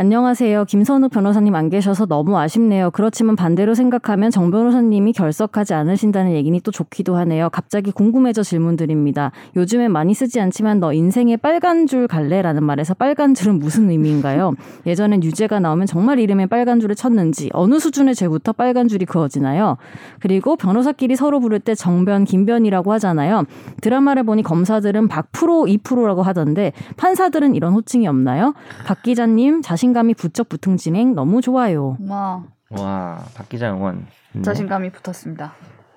[0.01, 0.67] 안녕하세요.
[0.67, 2.93] 김선우 변호사님 안 계셔서 너무 아쉽네요.
[2.93, 7.51] 그렇지만 반대로 생각하면 정 변호사님이 결석하지 않으신다는 얘기니 또 좋기도 하네요.
[7.51, 9.33] 갑자기 궁금해져 질문드립니다.
[9.57, 14.55] 요즘엔 많이 쓰지 않지만 너 인생에 빨간 줄 갈래라는 말에서 빨간 줄은 무슨 의미인가요?
[14.87, 19.79] 예전엔 유죄가 나오면 정말 이름에 빨간 줄을 쳤는지 어느 수준의 죄부터 빨간 줄이 그어지나요?
[20.21, 23.47] 그리고 변호사끼리 서로 부를 때 정변, 김변이라고 하잖아요.
[23.81, 28.55] 드라마를 보니 검사들은 박프로, 이프로라고 하던데 판사들은 이런 호칭이 없나요?
[28.87, 31.97] 박 기자님 자신 감이 부쩍 붙은 진행 너무 좋아요.
[32.09, 34.07] 와, 와, 박 기자 응원.
[34.33, 34.43] 네.
[34.43, 35.53] 자신감이 붙었습니다.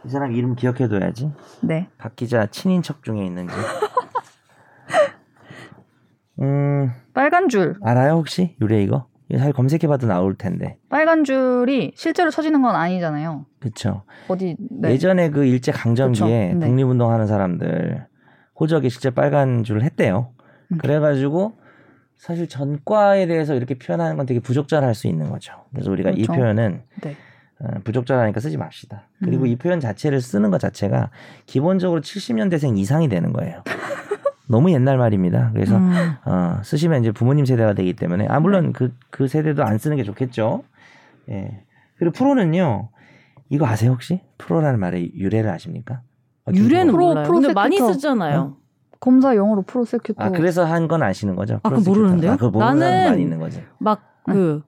[0.06, 1.32] 이 사람 이름 기억해둬야지.
[1.62, 1.88] 네.
[1.98, 3.54] 박 기자 친인척 중에 있는지.
[6.42, 7.76] 음, 빨간 줄.
[7.84, 9.08] 알아요 혹시 유래 이거?
[9.38, 10.78] 사실 검색해봐도 나올 텐데.
[10.90, 13.46] 빨간 줄이 실제로 쳐지는 건 아니잖아요.
[13.60, 14.04] 그쵸.
[14.28, 14.92] 어디, 네.
[14.92, 16.54] 예전에 그 일제 강점기에.
[16.56, 16.68] 네.
[16.68, 18.08] 독립운동하는 사람들
[18.60, 20.34] 호적에 실제 빨간 줄을 했대요.
[20.74, 20.78] 음.
[20.80, 21.54] 그래가지고
[22.22, 25.54] 사실 전과에 대해서 이렇게 표현하는 건 되게 부적절할 수 있는 거죠.
[25.72, 26.34] 그래서 우리가 이 그렇죠.
[26.34, 27.16] 표현은 네.
[27.60, 29.08] 어, 부적절하니까 쓰지 맙시다.
[29.24, 29.48] 그리고 음.
[29.48, 31.10] 이 표현 자체를 쓰는 것 자체가
[31.48, 33.64] 기본적으로 70년대생 이상이 되는 거예요.
[34.48, 35.50] 너무 옛날 말입니다.
[35.52, 35.92] 그래서 음,
[36.26, 40.64] 어, 쓰시면 이제 부모님 세대가 되기 때문에 아 물론 그그 세대도 안 쓰는 게 좋겠죠.
[41.32, 41.64] 예.
[41.98, 42.90] 그리고 프로는요.
[43.50, 44.22] 이거 아세요 혹시?
[44.38, 46.02] 프로라는 말의 유래를 아십니까?
[46.46, 47.26] 어, 유래는 프로- 몰라요.
[47.26, 47.80] 프로 많이.
[47.80, 48.58] 쓰잖아요.
[49.02, 50.24] 검사 영어로 prosecutor.
[50.24, 51.56] 아 그래서 한 건 아시는 거죠?
[51.64, 52.00] 아, 그거 prosecutor.
[52.00, 52.32] 모르는데요?
[52.32, 53.62] 아, 그거 모르는 나는- 많이 있는 거지.
[53.80, 54.62] 막그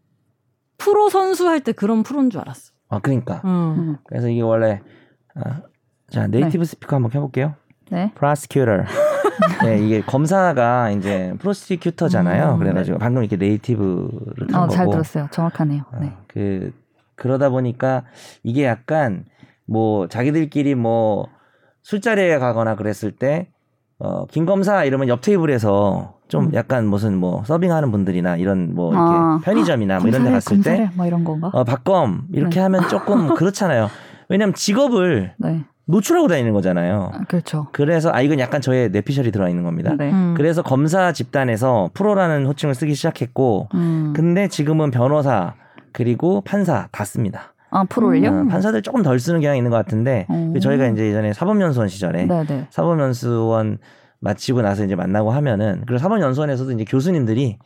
[0.78, 2.74] 프로 선수 할 때 그런 프로인 줄 알았어.
[2.89, 3.41] 아 그러니까.
[3.46, 3.50] 음.
[3.78, 3.98] 음.
[4.06, 4.82] 그래서 이게 원래
[5.36, 5.62] 아,
[6.10, 7.54] 자 native speaker 한번 해볼게요.
[7.91, 8.12] 네.
[8.17, 8.84] prosecutor.
[9.63, 12.54] 네, 이게 검사가 이제 prosecutor잖아요.
[12.56, 14.74] 음, 그래가지고 방금 이렇게 네이티브를 한 어, 거고.
[14.74, 15.28] 잘 들었어요.
[15.32, 15.84] 정확하네요.
[15.91, 16.13] 어, 네.
[16.28, 16.72] 그
[17.15, 18.04] 그러다 보니까
[18.43, 19.26] 이게 약간
[19.65, 21.28] 뭐 자기들끼리 뭐
[21.84, 23.50] 술자리에 가거나 그랬을 때
[24.04, 26.54] 어, 김 검사 이러면 옆 테이블에서 좀 음.
[26.54, 29.39] 약간 무슨 뭐 서빙하는 분들이나 이런 뭐 이렇게 아.
[29.44, 31.50] 편의점이나 뭐 이런 데 갔을 때뭐 이런 건가?
[31.54, 32.62] 어, 박검 이렇게 네.
[32.63, 33.89] 하면 조금 그렇잖아요.
[34.28, 35.63] 왜냐면 직업을 네.
[35.86, 37.12] 노출하고 다니는 거잖아요.
[37.13, 37.68] 아, 그렇죠.
[37.72, 39.96] 그래서 아 이건 약간 저의 뇌피셜이 들어 있는 겁니다.
[39.98, 40.12] 네.
[40.12, 40.34] 음.
[40.36, 44.13] 그래서 검사 집단에서 프로라는 호칭을 쓰기 시작했고 음.
[44.13, 45.54] 근데 지금은 변호사
[45.94, 47.53] 그리고 판사 다 씁니다.
[47.74, 48.30] 아, 프로를요?
[48.30, 50.60] 어, 판사들 조금 덜 쓰는 경향이 있는 것 같은데 음.
[50.60, 52.68] 저희가 이제 예전에 사법연수원 시절에 네, 네.
[52.70, 53.80] 사법연수원
[54.20, 57.58] 마치고 나서 이제 만나고 하면은 그리고 사법연수원에서도 이제 교수님들이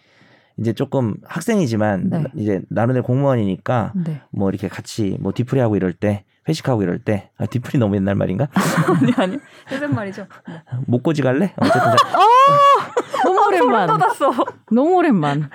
[0.60, 2.24] 이제 조금 학생이지만 네.
[2.36, 4.22] 이제 나름대로 공무원이니까 네.
[4.32, 8.48] 뭐 이렇게 같이 뭐 뒤풀이하고 이럴 때 회식하고 이럴 때 아, 뒤풀이 너무 옛날 말인가?
[9.02, 9.38] 아니 아니.
[9.70, 10.26] 무슨 말이죠?
[10.48, 10.62] 네.
[10.86, 11.54] 목고지 갈래?
[11.58, 11.98] 어쨌든 자,
[13.24, 13.88] 너무 오랜만.
[13.88, 14.32] 쏟았어.
[14.72, 15.50] 너무 오랜만.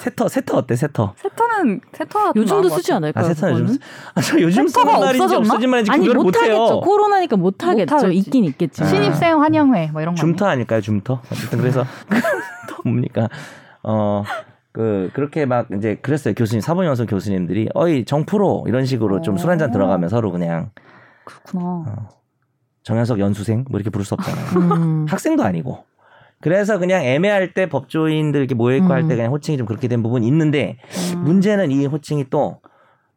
[0.00, 1.14] 세터 세터 어때 세터?
[1.16, 2.92] 세터는 세터가 좀 요즘도 쓰지.
[2.92, 3.24] 않을까요?
[3.24, 3.78] 아 세터는 요즘
[4.14, 5.34] 아, 저 요즘 쓰는 말인지?
[5.36, 6.58] 없어진 말인지 아니 구별을 못하겠죠.
[6.58, 6.80] 못해요.
[6.80, 7.94] 코로나니까 못 하겠죠.
[7.94, 8.18] 못하겠지.
[8.18, 8.82] 있긴 있겠지.
[8.82, 8.86] 아.
[8.86, 10.20] 신입생 환영회 뭐 이런 거.
[10.20, 11.20] 줌터 아닐까요 줌터?
[11.30, 11.84] 어쨌든 그래서
[12.68, 13.28] 또 뭡니까
[13.82, 14.24] 어.
[14.74, 19.48] 그 그렇게 막 이제 그랬어요 교수님 사본 연수 교수님들이 어이 정프로 이런 식으로 좀 술
[19.50, 19.72] 한잔 오.
[19.72, 20.70] 들어가면 서로 그냥
[21.24, 22.08] 그렇구나.
[22.82, 25.06] 정현석 연수생 뭐 이렇게 부를 수 없잖아요 음.
[25.08, 25.84] 학생도 아니고
[26.40, 29.16] 그래서 그냥 애매할 때 법조인들 이렇게 모여있고 할때 음.
[29.16, 30.76] 그냥 호칭이 좀 그렇게 된 부분이 있는데
[31.14, 31.20] 음.
[31.24, 32.60] 문제는 이 호칭이 또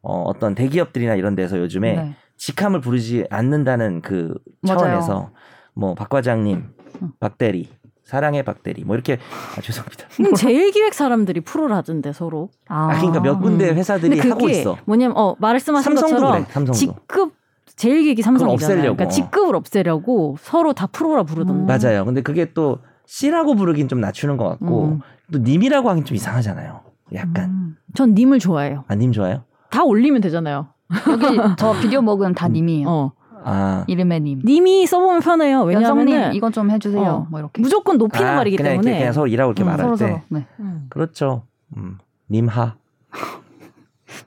[0.00, 2.14] 어, 어떤 대기업들이나 이런 데서 요즘에 네.
[2.36, 4.32] 직함을 부르지 않는다는 그.
[4.64, 5.30] 차원에서
[5.74, 6.64] 뭐 박 과장님,
[7.02, 7.08] 음.
[7.20, 7.68] 박대리,
[8.08, 9.18] 사랑의 박대리 뭐 이렇게
[9.54, 10.06] 아, 죄송합니다.
[10.16, 12.48] 근데 제일 기획 사람들이 프로를 하던데 서로.
[12.66, 13.76] 아, 그러니까 몇 군데 음.
[13.76, 14.78] 회사들이 하고 있어.
[14.86, 16.52] 뭐냐면 어 말씀하신 삼성도 것처럼 그래.
[16.52, 16.72] 삼성도.
[16.72, 17.34] 직급
[17.76, 18.54] 제일 기획이 삼성이잖아요.
[18.76, 18.96] 없애려고.
[18.96, 21.64] 그러니까 직급을 없애려고 서로 다 프로라 부르던데.
[21.64, 21.66] 음.
[21.66, 22.06] 맞아요.
[22.06, 25.00] 근데 그게 또 C라고 부르긴 좀 낮추는 것 같고 음.
[25.30, 26.80] 또 님이라고 하긴 좀 이상하잖아요.
[27.12, 27.76] 약간 음.
[27.94, 28.84] 전 님을 좋아해요.
[28.88, 29.42] 아 님 좋아요?
[29.68, 30.68] 다 올리면 되잖아요.
[31.10, 32.88] 여기 저 비디오 먹은 다 님이에요.
[32.88, 33.12] 어.
[33.50, 34.42] 아 이름에 님.
[34.44, 35.62] 님이 써보면 편해요.
[35.62, 37.02] 왜냐하면 이거 좀 해주세요.
[37.02, 37.26] 어.
[37.30, 37.62] 뭐 이렇게.
[37.62, 38.90] 무조건 높이는 아, 말이기 그냥 때문에.
[38.90, 40.20] 이렇게 그냥 서로 일하고 이렇게 음, 말할 서로 때 서로.
[40.28, 40.46] 네.
[40.60, 40.86] 음.
[40.90, 41.44] 그렇죠.
[41.76, 41.96] 음.
[42.30, 42.76] 님하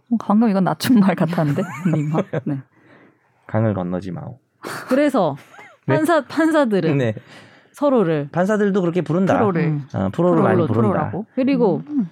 [0.10, 1.62] 어, 방금 이건 낮춘말 같았는데.
[1.94, 2.12] 님.
[2.46, 2.58] 네.
[3.46, 4.40] 강을 건너지 마오.
[4.88, 5.38] 그래서
[5.86, 5.96] 네?
[5.96, 7.14] 판사 판사들은 네.
[7.74, 9.38] 서로를 판사들도 그렇게 부른다.
[9.38, 9.62] 프로를.
[9.66, 9.88] 음.
[9.94, 10.94] 어, 프로를 많이 프로로, 부른다.
[10.94, 11.26] 프로라고.
[11.36, 12.10] 그리고 음.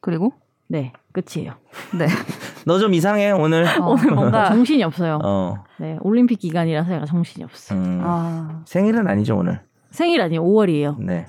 [0.00, 0.34] 그리고
[0.68, 1.54] 네 끝이에요.
[1.98, 2.06] 네.
[2.66, 3.64] 너 좀 이상해 오늘.
[3.80, 5.18] 어, 오늘 뭔가 정신이 없어요.
[5.24, 5.64] 어.
[5.78, 7.74] 네 올림픽 기간이라서 제가 정신이 없어.
[7.74, 8.00] 요 음.
[8.04, 9.60] 아 생일은 아니죠 오늘.
[9.90, 10.42] 생일 아니에요.
[10.42, 11.00] 5월이에요.
[11.00, 11.26] 네.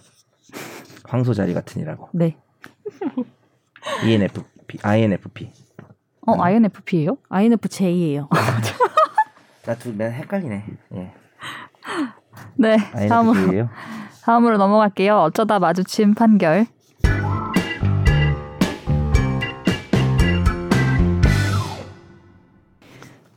[1.08, 2.10] 황소 자리 같으니라고.
[2.14, 2.36] 네.
[4.06, 5.52] ENFP, INFP.
[6.28, 7.18] 어 INFP예요?
[7.30, 8.30] INFJ예요.
[9.68, 10.66] 나두맨 헷갈리네.
[10.96, 11.12] 예.
[12.56, 12.78] 네.
[13.08, 13.68] 다음으로.
[14.24, 15.18] 다음으로 넘어갈게요.
[15.20, 16.66] 어쩌다 마주친 판결.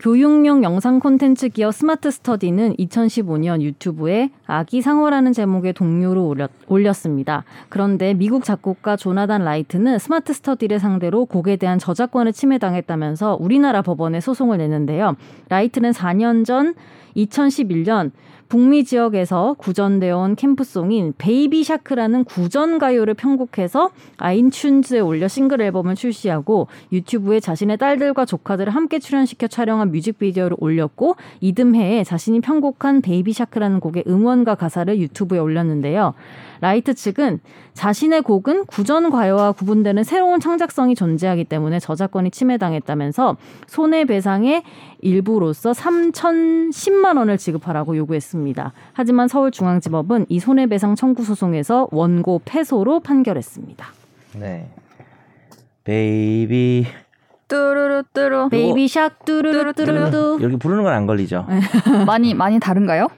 [0.01, 7.43] 교육용 영상 콘텐츠 기업 스마트 스터디는 2015년 유튜브에 아기 상어라는 제목의 동료를 올렸, 올렸 습니다.
[7.69, 14.59] 그런데 미국 작곡가 조나단 라이트는 스마트 스터디를 상대로 곡에 대한 저작권을 침해당했다면서 우리나라 법원에 소송을
[14.59, 15.17] 냈는데요.
[15.49, 16.75] 라이트는 4년 전
[17.17, 18.13] 2011년
[18.49, 25.95] 북미 지역에서 구전되어 온 camp song인 Baby Shark라는 구전 가요를 편곡해서 iTunes에 올려 싱글 앨범을
[25.95, 33.81] 출시하고 유튜브에 자신의 딸들과 조카들을 함께 출연시켜 촬영한 뮤직비디오를 올렸고 이듬해에 자신이 편곡한 Baby Shark라는
[33.81, 36.15] 곡의 음원과 가사를 유튜브에 올렸는데요.
[36.61, 37.41] 라이트 측은
[37.75, 43.37] 자신의 곡은 구전 가요와 구분되는 새로운 창작성이 존재하기 때문에 저작권이 침해당했다면서
[43.69, 44.65] 손해배상의
[45.01, 48.38] 일부로서 3,010만 원을 지급하라고 요구했습니다.
[48.93, 53.87] 하지만 서울중앙지법은 이 손해배상 청구 소송에서 원고 패소로 판결했습니다.
[54.41, 54.71] 네.
[55.85, 56.87] Baby
[57.49, 58.49] 뚜루루 뚜루.
[58.51, 60.39] Baby shark 뚜루루 뚜루뚜.
[60.43, 61.47] 여기 부르는 건 안 걸리죠.
[62.07, 63.09] 많이 많이 다른가요?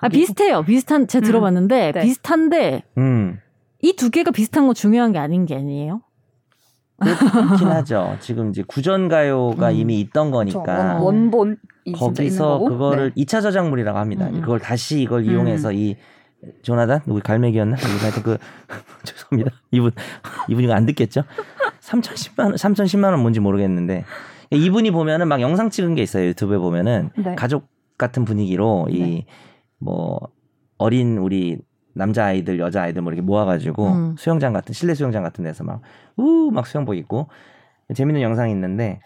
[0.00, 0.62] 아 비슷해요.
[0.62, 1.26] 비슷한 제가 음.
[1.26, 2.00] 들어봤는데 네.
[2.02, 3.40] 비슷한데 음.
[3.82, 6.00] 이 두 개가 비슷한 거 중요한 게 아닌 게 아니에요?
[6.98, 8.16] 그렇긴 하죠.
[8.20, 9.74] 지금 이제 구전 가요가 음.
[9.74, 12.58] 이미 있던 저 거니까 원, 본이 진짜 있는 거기서.
[12.60, 13.24] 그거를 네.
[13.24, 14.28] 2차 저작물이라고 합니다.
[14.28, 14.40] 음.
[14.40, 15.96] 그걸 다시 이걸 이용해서 이
[16.62, 17.76] 조나단 누구 갈매기였나?
[17.76, 18.38] 하여튼 그
[19.04, 19.56] 죄송합니다.
[19.70, 19.92] 이분
[20.48, 21.22] 이분 이거 안 듣겠죠?
[21.80, 24.04] 3,010만 원, 3,010만 원 뭔지 모르겠는데
[24.50, 26.26] 이분이 보면은 막 영상 찍은 게 있어요.
[26.28, 27.34] 유튜브에 보면은 네.
[27.34, 29.26] 가족 같은 분위기로 네.
[29.80, 30.20] 이뭐
[30.78, 31.58] 어린 우리
[31.94, 34.14] 남자 아이들, 여자 아이들 뭐 이렇게 모아가지고 음.
[34.18, 35.80] 수영장 같은 실내 수영장 같은 데서 막
[36.16, 37.28] 우막 수영복 입고
[37.94, 39.00] 재밌는 영상이 있는데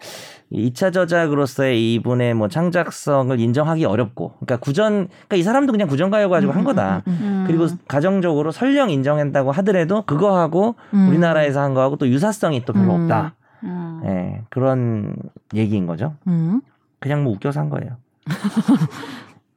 [0.49, 6.09] 이 2차 저작으로서의 이분의 뭐 창작성을 인정하기 어렵고 그러니까 구전 그러니까 이 사람도 그냥 구전
[6.09, 7.03] 가요 가지고 한 거다.
[7.07, 7.43] 음, 음, 음.
[7.45, 11.09] 그리고 가정적으로 설령 인정한다고 하더라도 그거하고 음.
[11.09, 13.01] 우리나라에서 한 거하고 또 유사성이 또 별로 음.
[13.03, 13.35] 없다.
[13.63, 14.01] 음.
[14.05, 15.15] 예, 그런
[15.53, 16.15] 얘기인 거죠.
[16.27, 16.61] 음.
[16.99, 17.97] 그냥 뭐 웃겨서 한 거예요.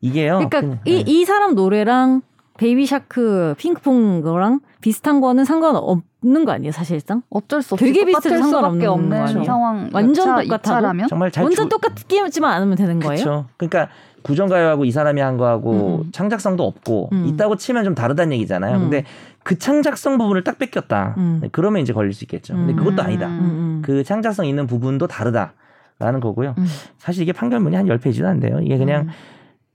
[0.01, 0.49] 이게요.
[0.49, 1.05] 그러니까 이, 예.
[1.07, 2.23] 이 사람 노래랑
[2.59, 7.23] Baby Shark 핑크퐁 거랑 비슷한 거는 상관없는 거 아니에요 사실상?
[7.31, 9.45] 어쩔 수 없이 되게 비슷해서 상관없는 없는 아니에요?
[9.45, 9.91] 상황.
[9.93, 10.45] 완전?
[10.45, 11.09] 이차라면?
[11.09, 13.23] 정말 잘 완전 주- 똑같기만 않으면 되는 거예요?
[13.25, 13.47] 그렇죠.
[13.57, 13.88] 그러니까
[14.23, 16.12] 구전가요하고 이 사람이 한 거하고 음.
[16.12, 17.27] 창작성도 없고 음.
[17.27, 18.77] 있다고 치면 좀 다르다는 얘기잖아요.
[18.77, 18.81] 음.
[18.83, 19.05] 근데
[19.43, 21.15] 그 창작성 부분을 딱 뺏겼다.
[21.17, 21.41] 네, 음.
[21.51, 22.55] 그러면 이제 걸릴 수 있겠죠.
[22.55, 22.77] 근데 음.
[22.77, 23.27] 그것도 아니다.
[23.27, 23.83] 음, 음.
[23.85, 26.55] 그 창작성 있는 부분도 다르다라는 거고요.
[26.59, 26.67] 음.
[26.99, 28.61] 사실 이게 판결문이 한 10페이지도 안 돼요.
[28.62, 29.09] 이게 그냥 음.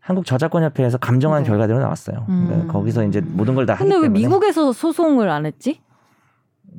[0.07, 1.49] 한국 저작권협회에서 감정한 네.
[1.49, 2.23] 결과대로 나왔어요.
[2.27, 2.67] 그러니까 음.
[2.69, 4.19] 거기서 이제 모든 걸 다 하기 근데 왜 때문에.
[4.21, 5.81] 미국에서 소송을 안 했지?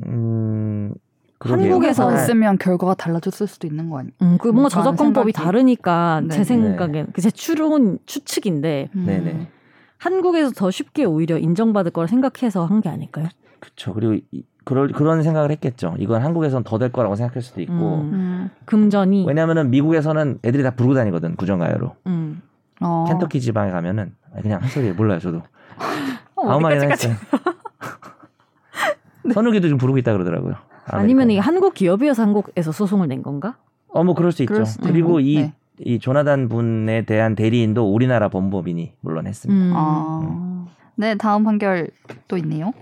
[0.07, 0.95] 음.
[1.41, 4.13] 한국에서 아, 했으면 결과가 달라졌을 수도 있는 거 아니에요?
[4.23, 6.29] 음, 그 뭔가 저작권법이 생각이- 다르니까 네.
[6.35, 9.05] 제 생각엔 그제 추론 추측인데 음.
[9.07, 9.49] 네네.
[9.99, 13.29] 한국에서 더 쉽게 오히려 인정받을 거라 생각해서 한 게 아닐까요?
[13.61, 13.93] 그렇죠.
[13.93, 15.95] 그리고 이- 그럴 그런 생각을 했겠죠.
[15.99, 17.73] 이건 한국에선 더 될 거라고 생각할 수도 있고.
[17.75, 18.11] 음.
[18.15, 18.51] 음.
[18.65, 21.93] 금전이 왜냐하면은 미국에서는 애들이 다 부르고 다니거든 구정가요로.
[22.07, 22.41] 음.
[22.81, 23.05] 어.
[23.09, 25.43] 켄터키 지방에 가면은 그냥 한 소리 몰라요 저도.
[26.37, 26.87] 어, 아무 말이나?
[26.89, 27.15] 했어요.
[29.33, 30.55] 선우기도 좀 부르고 있다 그러더라고요.
[30.87, 31.47] 아니면 이게 아메리카노.
[31.47, 33.57] 한국 기업이어서 한국에서 소송을 낸 건가?
[33.89, 34.55] 어, 뭐 그럴 수 있죠.
[34.55, 35.55] 그럴 그리고 이, 네.
[35.79, 39.61] 이 조나단 분에 대한 대리인도 우리나라 법무법인이 물론 했습니다.
[39.61, 39.73] 음.
[39.75, 40.67] 아.
[40.97, 41.89] 네, 다음 판결
[42.27, 42.73] 또 있네요.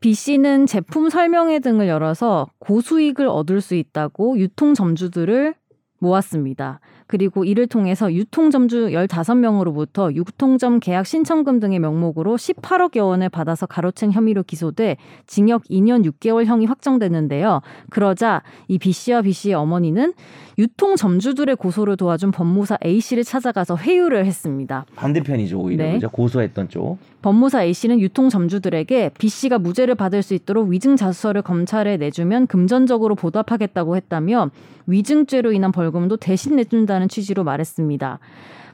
[0.00, 5.54] B 씨는 제품 설명회 등을 열어서 고수익을 얻을 수 있다고 유통 점주들을
[6.00, 6.80] 모았습니다.
[7.12, 14.42] 그리고 이를 통해서 유통점주 15명으로부터 유통점 계약 신청금 등의 명목으로 18억여 원을 받아서 가로챈 혐의로
[14.42, 14.96] 기소돼
[15.26, 17.60] 징역 2년 6개월형이 확정됐는데요.
[17.90, 20.14] 그러자 이 B 씨와 B 씨의 어머니는
[20.56, 24.86] 유통점주들의 고소를 도와준 법무사 A 씨를 찾아가서 회유를 했습니다.
[24.96, 25.84] 반대편이죠, 오히려.
[25.84, 25.98] 네.
[26.00, 26.98] 고소했던 쪽.
[27.20, 33.14] 법무사 A 씨는 유통점주들에게 B 씨가 무죄를 받을 수 있도록 위증 자수서를 검찰에 내주면 금전적으로
[33.14, 34.50] 보답하겠다고 했다며
[34.86, 38.18] 위증죄로 인한 벌금도 대신 내준다는 취지로 말했습니다.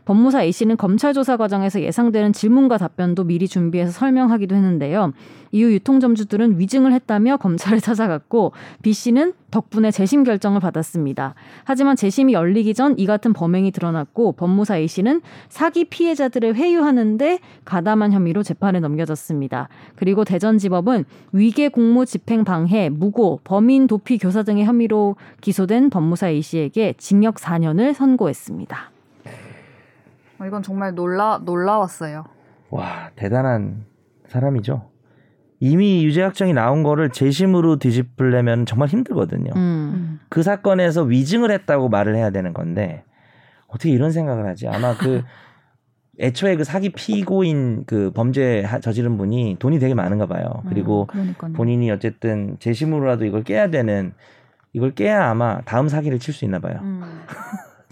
[0.09, 5.13] 법무사 A 씨는 검찰 조사 과정에서 예상되는 질문과 답변도 미리 준비해서 설명하기도 했는데요.
[5.53, 11.35] 이후 유통점주들은 위증을 했다며 검찰을 찾아갔고 B 씨는 덕분에 재심 결정을 받았습니다.
[11.65, 18.13] 하지만 재심이 열리기 전 이 같은 범행이 드러났고 법무사 A 씨는 사기 피해자들을 회유하는데 가담한
[18.13, 19.69] 혐의로 재판에 넘겨졌습니다.
[19.95, 26.41] 그리고 대전지법은 위계 공무 집행 방해, 무고, 범인 도피 교사 등의 혐의로 기소된 법무사 A
[26.41, 28.98] 씨에게 징역 4년을 선고했습니다.
[30.41, 32.25] 어, 이건 정말 놀라 놀라웠어요.
[32.71, 33.85] 와, 대단한
[34.29, 34.91] 사람이죠.
[35.61, 39.53] 이미 유죄 확정이 나온 거를 재심으로 뒤집으려면 정말 힘들거든요.
[39.57, 40.21] 음.
[40.29, 43.03] 그 사건에서 위증을 했다고 말을 해야 되는 건데
[43.67, 44.69] 어떻게 이런 생각을 하지?
[44.69, 45.23] 아마 그
[46.21, 50.63] 애초에 그 사기 피고인 그 범죄 하- 저지른 분이 돈이 되게 많은가 봐요.
[50.69, 51.53] 그리고 그러니까요.
[51.55, 54.13] 본인이 어쨌든 재심으로라도 이걸 깨야 되는
[54.73, 56.79] 이걸 깨야 아마 다음 사기를 칠 수 있나 봐요.
[56.83, 57.03] 음.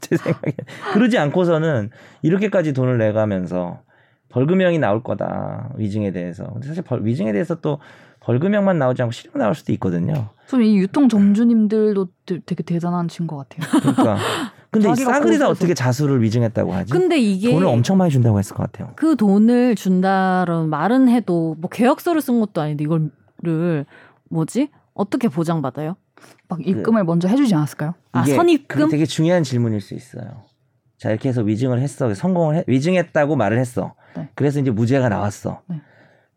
[0.01, 0.55] 제 생각에
[0.93, 1.91] 그러지 않고서는
[2.23, 3.81] 이렇게까지 돈을 내가면서
[4.29, 6.45] 벌금형이 나올 거다 위증에 대해서.
[6.53, 7.79] 근데 사실 벌, 위증에 대해서 또
[8.21, 10.29] 벌금형만 나오지 않고 실형 나올 수도 있거든요.
[10.49, 13.67] 좀 이 유통 점주님들도 되- 되게 대단한 친 것 같아요.
[13.81, 14.19] 그러니까
[14.71, 16.93] 근데 이 싸그리다 어떻게 자수를 위증했다고 하지?
[16.93, 18.93] 근데 이게 돈을 엄청 많이 준다고 했을 것 같아요.
[18.97, 23.87] 그 돈을 준다는 말은 해도 뭐 계약서를 쓴 것도 아닌데 이거를
[24.29, 24.69] 뭐지?
[24.93, 25.97] 어떻게 보장받아요?
[26.48, 27.94] 막 입금을 먼저 해주지 않았을까요?
[28.12, 28.88] 아, 선입금?
[28.88, 30.44] 되게 중요한 질문일 수 있어요.
[30.96, 33.94] 자 이렇게 해서 위증을 했어, 성공을 해, 위증했다고 말을 했어.
[34.16, 34.29] 네.
[34.35, 35.62] 그래서 이제 무죄가 나왔어.
[35.68, 35.81] 네.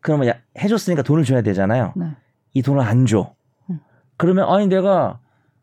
[0.00, 1.92] 그러면 야, 해줬으니까 돈을 줘야 되잖아요.
[1.96, 2.06] 네.
[2.52, 3.34] 이 돈을 안 줘.
[3.70, 3.80] 음.
[4.16, 5.20] 그러면 아니 내가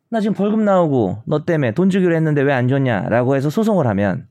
[0.09, 4.27] 나 지금 벌금 나오고 너 때문에 돈 주기로 했는데 왜 안 줬냐라고 해서 소송을 하면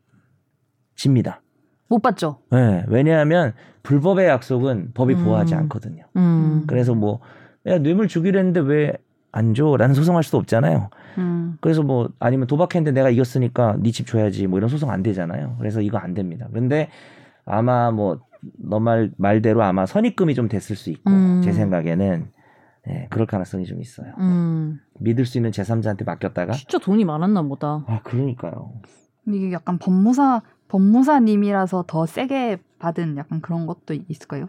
[0.97, 1.43] 집니다.
[1.89, 2.41] 못 받죠.
[2.51, 3.53] 네, 왜냐하면
[3.85, 5.25] 불법의 약속은 법이 음.
[5.25, 6.05] 보호하지 않거든요.
[6.17, 6.65] 음.
[6.67, 7.21] 그래서 뭐
[7.63, 8.95] 내가 뇌물 주기로 했는데 왜
[9.37, 10.91] 안 줘라는 소송할 수도 없잖아요.
[11.19, 11.59] 음.
[11.61, 15.57] 그래서 뭐 아니면 도박했는데 내가 이겼으니까 네 집 줘야지 뭐 이런 소송 안 되잖아요.
[15.59, 16.49] 그래서 이거 안 됩니다.
[16.53, 16.89] 근데
[17.45, 18.19] 아마 뭐
[18.63, 21.41] 너 말 말대로 아마 선입금이 좀 됐을 수 있고 음.
[21.43, 22.29] 제 생각에는
[22.87, 24.13] 네, 그럴 가능성이 좀 있어요.
[24.19, 24.79] 음.
[25.01, 27.83] 믿을 수 있는 제3자한테 맡겼다가 진짜 돈이 많았나 보다.
[27.89, 28.73] 아 그러니까요.
[29.27, 34.47] 이게 약간 법무사 법무사님이라서 더 세게 받은 약간 그런 것도 있을까요?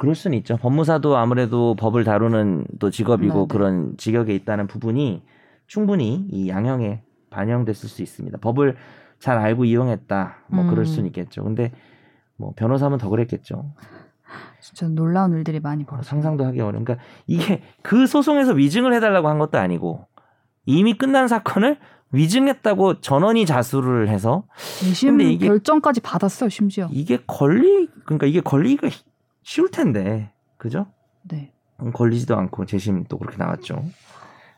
[0.00, 0.56] 그럴 수는 있죠.
[0.56, 3.46] 법무사도 아무래도 법을 다루는 또 직업이고 네네.
[3.48, 5.22] 그런 직역에 있다는 부분이
[5.66, 8.38] 충분히 이 양형에 반영됐을 수 있습니다.
[8.38, 8.76] 법을
[9.18, 10.36] 잘 알고 이용했다.
[10.48, 10.84] 뭐 그럴 음.
[10.86, 11.44] 수는 있겠죠.
[11.44, 11.70] 근데
[12.38, 13.74] 뭐 변호사면 더 그랬겠죠.
[14.62, 16.08] 진짜 놀라운 일들이 많이 벌어져.
[16.08, 16.84] 상상도 하기 어려운.
[16.84, 20.06] 그러니까 이게 그 소송에서 위증을 해달라고 한 것도 아니고
[20.64, 21.78] 이미 끝난 사건을
[22.12, 24.44] 위증했다고 전원이 자수를 해서
[25.02, 26.88] 근데 이게- 결정까지 받았어요, 심지어.
[26.90, 28.88] 이게 걸리 그러니까 이게 걸리기가
[29.42, 30.86] 쉬울 텐데 그죠?
[31.22, 31.52] 네.
[31.82, 33.82] 음, 걸리지도 않고 재심 또 그렇게 나왔죠.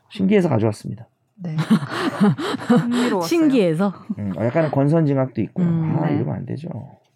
[0.09, 1.07] 신기해서 가져왔습니다.
[1.35, 1.55] 네.
[3.27, 3.93] 신기해서.
[4.19, 5.65] 음, 약간의 권선징악도 있고요.
[5.65, 6.15] 음, 아 네.
[6.15, 6.69] 이러면 안 되죠.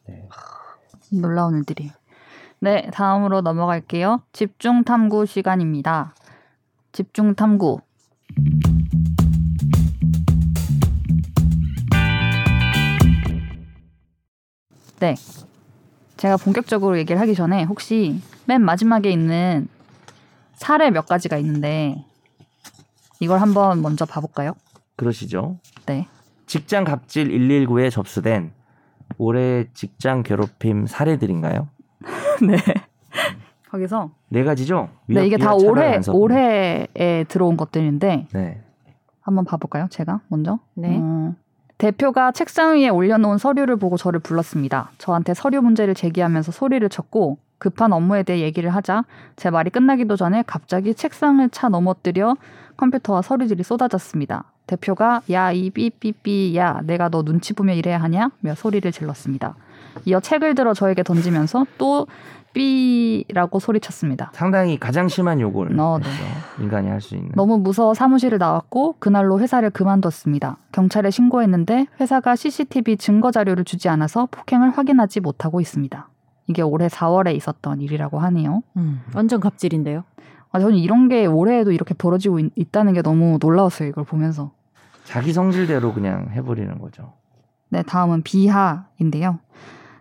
[0.08, 0.28] 네.
[1.12, 1.92] 놀라운 일들이.
[2.60, 4.24] 네, 다음으로 넘어갈게요.
[4.32, 6.16] 집중 탐구 시간입니다.
[6.92, 7.82] 집중 탐구.
[15.00, 15.14] 네.
[16.18, 19.68] 제가 본격적으로 얘기를 하기 전에 혹시 맨 마지막에 있는
[20.56, 22.04] 사례 몇 가지가 있는데
[23.20, 24.54] 이걸 한번 먼저 봐볼까요?
[24.96, 25.60] 그러시죠.
[25.86, 26.08] 네.
[26.48, 28.52] 직장 갑질 119에 접수된
[29.18, 31.68] 올해 직장 괴롭힘 사례들인가요?
[32.46, 32.58] 네.
[33.70, 34.90] 거기서 네 가지죠.
[35.08, 36.00] 네, 이게 다 위협, 올해.
[36.12, 38.64] 올해에 들어온 것들인데 네.
[39.22, 39.88] 한번 봐볼까요?
[39.90, 40.60] 제가 먼저.
[40.74, 40.98] 네.
[40.98, 41.36] 음,
[41.78, 44.92] 대표가 책상 위에 올려놓은 서류를 보고 저를 불렀습니다.
[44.98, 49.04] 저한테 서류 문제를 제기하면서 소리를 쳤고 급한 업무에 대해 얘기를 하자
[49.36, 52.36] 제 말이 끝나기도 전에 갑자기 책상을 차 넘어뜨려
[52.78, 54.44] 컴퓨터와 서류들이 쏟아졌습니다.
[54.68, 58.32] 대표가 야 이 삐삐삐 야 내가 너 눈치 보며 일해야 하냐?
[58.42, 59.56] 며 소리를 질렀습니다.
[60.06, 62.06] 이어 책을 들어 저에게 던지면서 또
[62.58, 64.32] 삐라고 소리쳤습니다.
[64.34, 66.08] 상당히 가장 심한 요구를 어, 네.
[66.64, 67.32] 인간이 할 수 있는.
[67.36, 70.58] 너무 무서워 사무실을 나왔고 그날로 회사를 그만뒀습니다.
[70.72, 76.10] 경찰에 신고했는데 회사가 CCTV 증거 자료를 주지 않아서 폭행을 확인하지 못하고 있습니다.
[76.48, 78.64] 이게 올해 4월에 있었던 일이라고 하네요.
[78.78, 80.04] 음, 완전 갑질인데요.
[80.52, 83.90] 아, 저는 이런 게 올해에도 이렇게 벌어지고 있, 다는게 너무 놀라웠어요.
[83.90, 84.52] 이걸 보면서.
[85.04, 87.14] 자기 성질대로 그냥 해버리는 거죠.
[87.70, 89.40] 네, 다음은 비하인데요.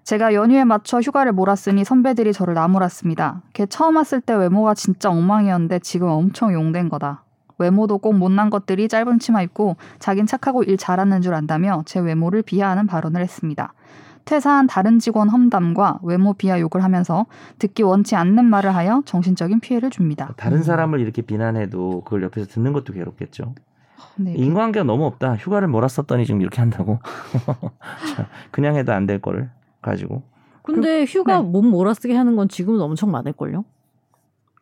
[0.07, 3.43] 제가 연휴에 맞춰 휴가를 몰았으니 선배들이 저를 나무랐습니다.
[3.53, 7.25] 걔 처음 왔을 때 외모가 진짜 엉망이었는데 지금 엄청 용된 거다.
[7.59, 12.43] 외모도 꼭 못난 것들이 짧은 치마 입고 자긴 착하고 일 잘하는 줄 안다며 제 외모를
[12.43, 13.73] 비하하는 발언을 했습니다.
[14.27, 17.27] 퇴사한 다른 직원 험담과 외모 비하 욕을 하면서
[17.59, 20.35] 듣기 원치 않는 말을 하여 정신적인 피해를 줍니다.
[20.37, 23.57] 다른 사람을 이렇게 비난해도 그걸 옆에서 듣는 것도 괴롭겠죠.
[24.19, 25.35] 네, 인간관계가 너무 없다.
[25.35, 27.01] 휴가를 몰았었더니 지금 이렇게 한다고.
[28.53, 29.51] 그냥 해도 안 될 거를
[29.91, 30.23] 가지고
[30.63, 31.49] 근데 휴가 네.
[31.49, 33.65] 몸 몰아쓰게 하는 건 지금은 엄청 많을걸요?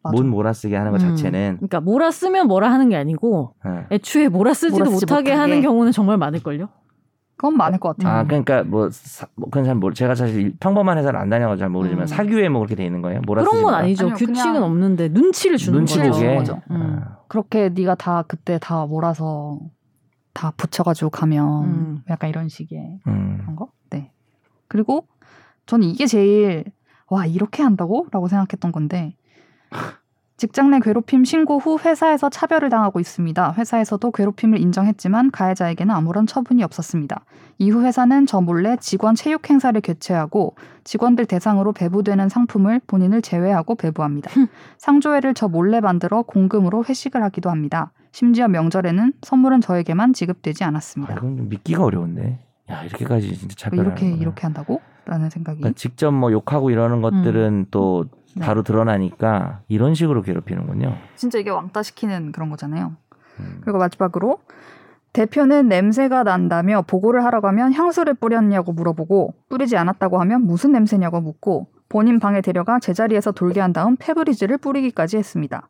[0.03, 0.13] 맞아.
[0.17, 1.09] 못 몰아쓰게 하는 것 음.
[1.17, 3.87] 자체는 그러니까 몰아쓰면 뭐라 하는 게 아니고 예.
[3.91, 5.33] 애초에 몰아쓰지도 몰아쓰지 못하게 못하게.
[5.33, 6.69] 하는 경우는 정말 많을걸요?
[7.37, 8.13] 그건 많을 것 같아요.
[8.19, 9.93] 아 그러니까 뭐, 사, 뭐 그건 잘 모르.
[9.95, 12.07] 제가 사실 평범한 회사를 안 다녀가지고 잘 모르지만 음.
[12.07, 13.23] 사규에 뭐 그렇게 돼 있는 거예요.
[13.27, 13.75] 몰아쓰지 그런 건.
[13.75, 14.05] 아니죠.
[14.05, 16.13] 아니요, 규칙은 그냥 없는데 눈치를 주는 눈치 거죠.
[16.13, 16.35] 보게.
[16.37, 16.61] 거죠.
[16.71, 17.01] 음.
[17.03, 19.59] 아, 그렇게 네가 다 그때 다 몰아서
[20.35, 22.03] 다 붙여가지고 가면 음.
[22.11, 23.39] 약간 이런 식의 음.
[23.41, 23.69] 그런 거.
[23.91, 24.13] 네.
[24.69, 25.07] 그리고
[25.67, 26.65] 저는 이게 제일
[27.09, 29.15] 와 이렇게 한다고?라고 생각했던 건데
[30.37, 33.55] 직장 내 괴롭힘 신고 후 회사에서 차별을 당하고 있습니다.
[33.57, 37.25] 회사에서도 괴롭힘을 인정했지만 가해자에게는 아무런 처분이 없었습니다.
[37.59, 44.31] 이후 회사는 저 몰래 직원 체육 행사를 개최하고 직원들 대상으로 배부되는 상품을 본인을 제외하고 배부합니다.
[44.79, 47.93] 상조회를 저 몰래 만들어 공금으로 회식을 하기도 합니다.
[48.11, 51.15] 심지어 명절에는 선물은 저에게만 지급되지 아, 않았습니다.
[51.15, 52.41] 이건 좀 믿기가 어려운데.
[52.71, 54.11] 야 이렇게까지 진짜 차별하는 이렇게.
[54.11, 54.81] 이렇게 한다고?
[55.07, 58.45] 라는 생각이 그러니까 직접 뭐 욕하고 이러는 것들은 또 네.
[58.45, 60.97] 바로 드러나니까 이런 식으로 괴롭히는군요.
[61.17, 62.93] 진짜 이게 왕따 시키는 그런 거잖아요.
[63.41, 63.59] 음.
[63.63, 64.39] 그리고 마지막으로
[65.13, 71.69] 대표는 냄새가 난다며 보고를 하라고 하면 향수를 뿌렸냐고 물어보고 뿌리지 않았다고 하면 무슨 냄새냐고 묻고
[71.89, 75.69] 본인 방에 데려가 제자리에서 돌게 한 다음 페브리즈를 뿌리기까지 했습니다.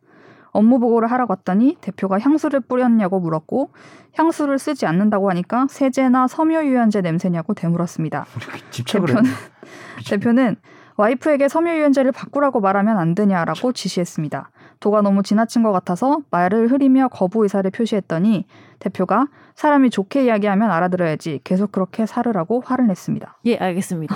[0.55, 3.71] 업무 보고를 하러 갔더니 대표가 향수를 뿌렸냐고 물었고
[4.14, 8.25] 향수를 쓰지 않는다고 하니까 세제나 섬유유연제 냄새냐고 되물었습니다.
[8.71, 9.14] 집착을 해.
[9.14, 9.33] 대표는
[10.09, 10.57] 대표는
[10.97, 14.51] 와이프에게 섬유유연제를 바꾸라고 말하면 안 되냐라고 지시했습니다.
[14.79, 18.47] 도가 너무 지나친 것 같아서 말을 흐리며 거부 의사를 표시했더니
[18.79, 23.38] 대표가 사람이 좋게 이야기하면 알아들어야지 계속 그렇게 살으라고 화를 냈습니다.
[23.47, 24.14] 예, 알겠습니다.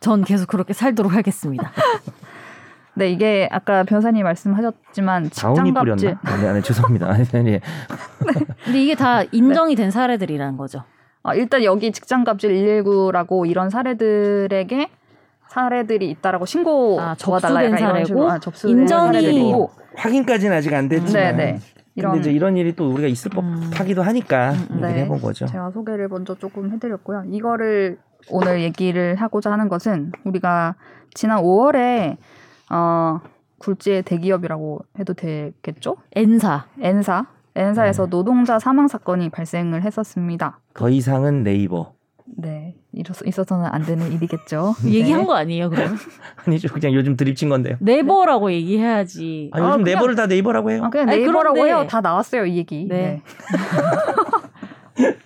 [0.00, 1.70] 전 계속 그렇게 살도록 하겠습니다.
[2.96, 6.20] 네, 이게 아까 변사님 말씀하셨지만 직장 갑질 뿌렸나?
[6.24, 7.08] 아니, 아니 죄송합니다.
[7.10, 7.60] 아니, 아니.
[8.64, 10.84] 근데 이게 다 인정이 된 사례들이라는 거죠.
[11.22, 14.88] 아, 일단 여기 직장 갑질 119라고 이런 사례들에게
[15.48, 21.36] 사례들이 있다라고 신고 아, 접수된 사례고 아, 접수된 인정이- 사례들이고 확인까지는 아직 안 됐지만.
[21.36, 21.58] 네, 네.
[21.96, 23.70] 이런 이런 근데 이제 이런 일이 또 우리가 있을 음.
[23.70, 25.02] 법하기도 하니까 음, 얘기를 네.
[25.02, 25.46] 해본 거죠.
[25.46, 27.22] 제가 소개를 먼저 조금 해드렸고요.
[27.28, 27.98] 이거를
[28.30, 30.74] 오늘 얘기를 하고자 하는 것은 우리가
[31.14, 32.16] 지난 5월에
[32.70, 33.20] 어,
[33.58, 35.96] 굴지의 대기업이라고 해도 되겠죠?
[36.14, 36.66] N사.
[36.80, 37.26] N사.
[37.56, 40.58] N사에서 노동자 사망 사건이 발생을 했었습니다.
[40.74, 41.92] 더 이상은 네이버.
[42.36, 44.74] 네, 이렇- 있어서는 안 되는 일이겠죠.
[44.88, 45.26] 얘기한 네.
[45.26, 45.94] 거 아니에요, 그럼?
[46.46, 46.68] 아니죠.
[46.72, 47.76] 그냥 요즘 드립친 건데요.
[47.80, 49.50] 네버라고 얘기해야지.
[49.52, 50.82] 아, 요즘 아, 그냥- 네이버를 다 네이버라고 해요.
[50.84, 51.86] 아, 그냥 아니, 네이버라고 그런데- 해요.
[51.88, 52.86] 다 나왔어요, 이 얘기.
[52.88, 53.22] 네.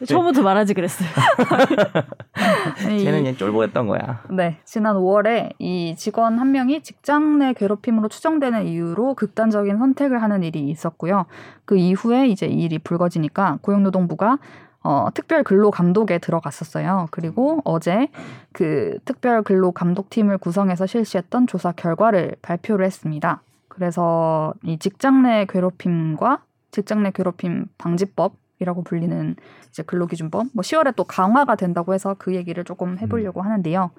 [0.07, 1.09] 처음부터 말하지 그랬어요.
[2.87, 2.99] 네.
[2.99, 4.23] 쟤는 이- 쫄보였던 거야.
[4.31, 10.43] 네, 지난 5월에 이 직원 한 명이 직장 내 괴롭힘으로 추정되는 이유로 극단적인 선택을 하는
[10.43, 11.27] 일이 있었고요.
[11.65, 14.39] 그 이후에 이제 이 일이 불거지니까 고용노동부가
[14.85, 17.09] 어, 특별 근로 감독에 들어갔었어요.
[17.11, 18.09] 그리고 어제
[18.53, 23.43] 그 특별 근로 감독팀을 구성해서 실시했던 조사 결과를 발표를 했습니다.
[23.69, 26.39] 그래서 이 직장 내 괴롭힘과
[26.71, 29.37] 직장 내 괴롭힘 방지법 이라고 불리는
[29.69, 33.91] 이제 근로기준법, 뭐 10월에 또 강화가 된다고 해서 그 얘기를 조금 해보려고 하는데요.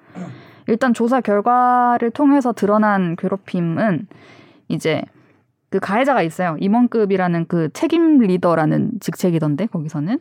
[0.66, 4.06] 일단 조사 결과를 통해서 드러난 괴롭힘은
[4.68, 5.02] 이제
[5.70, 6.56] 그 가해자가 있어요.
[6.60, 10.18] 임원급이라는 그 책임 리더라는 직책이던데 거기서는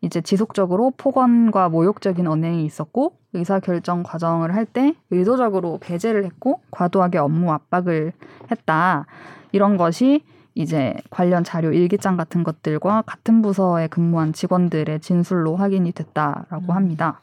[0.00, 7.18] 이제 지속적으로 폭언과 모욕적인 언행이 있었고 의사 결정 과정을 할 때 의도적으로 배제를 했고 과도하게
[7.18, 8.12] 업무 압박을
[8.50, 9.06] 했다.
[9.52, 10.24] 이런 것이
[10.54, 16.70] 이제 관련 자료 일기장 같은 것들과 같은 부서에 근무한 직원들의 진술로 확인이 됐다라고 음.
[16.70, 17.20] 합니다.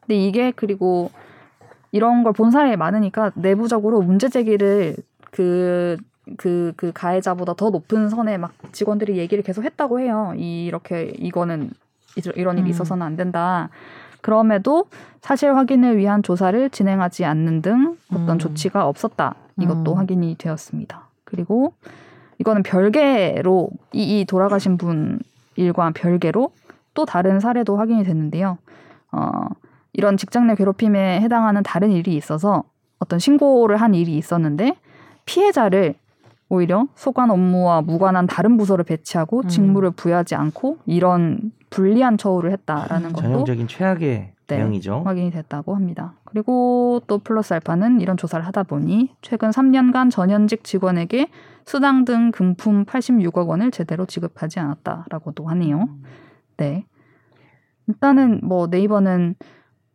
[0.00, 1.10] 근데 이게 그리고
[1.92, 4.96] 이런 걸 본 사람이 많으니까 내부적으로 문제 제기를
[5.30, 5.96] 그
[6.36, 10.32] 그, 그 가해자보다 더 높은 선에 막 직원들이 얘기를 계속 했다고 해요.
[10.36, 11.70] 이, 이렇게, 이거는
[12.36, 12.70] 이런 일이 음.
[12.70, 13.70] 있어서는 안 된다.
[14.20, 14.86] 그럼에도
[15.20, 18.38] 사실 확인을 위한 조사를 진행하지 않는 등 어떤 음.
[18.38, 19.34] 조치가 없었다.
[19.60, 19.98] 이것도 음.
[19.98, 21.08] 확인이 되었습니다.
[21.24, 21.74] 그리고
[22.42, 25.20] 이거는 별개로 이, 이 돌아가신 분
[25.54, 26.50] 일과 별개로
[26.92, 28.58] 또 다른 사례도 확인이 됐는데요.
[29.12, 29.30] 어,
[29.92, 32.64] 이런 직장 내 괴롭힘에 해당하는 다른 일이 있어서
[32.98, 34.76] 어떤 신고를 한 일이 있었는데
[35.24, 35.94] 피해자를
[36.48, 39.48] 오히려 소관 업무와 무관한 다른 부서를 배치하고 음.
[39.48, 44.56] 직무를 부여하지 않고 이런 불리한 처우를 했다라는 것도 전형적인 최악의 네.
[44.56, 45.02] 대응이죠.
[45.04, 46.14] 확인이 됐다고 합니다.
[46.24, 51.28] 그리고 또 플러스 알파는 이런 조사를 하다 보니 최근 3년간 전현직 직원에게
[51.64, 55.88] 수당 등 금품 86억 원을 제대로 지급하지 않았다라고도 하네요.
[56.56, 56.86] 네.
[57.86, 59.34] 일단은 뭐 네이버는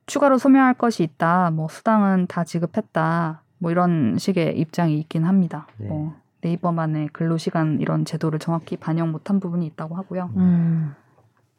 [0.06, 1.52] 추가로 소명할 것이 있다.
[1.52, 3.44] 뭐 수당은 다 지급했다.
[3.60, 5.68] 뭐 이런 식의 입장이 있긴 합니다.
[5.78, 5.88] 네.
[5.88, 10.30] 뭐 네이버만의 근로시간 이런 제도를 정확히 반영 못한 부분이 있다고 하고요.
[10.38, 10.94] 음.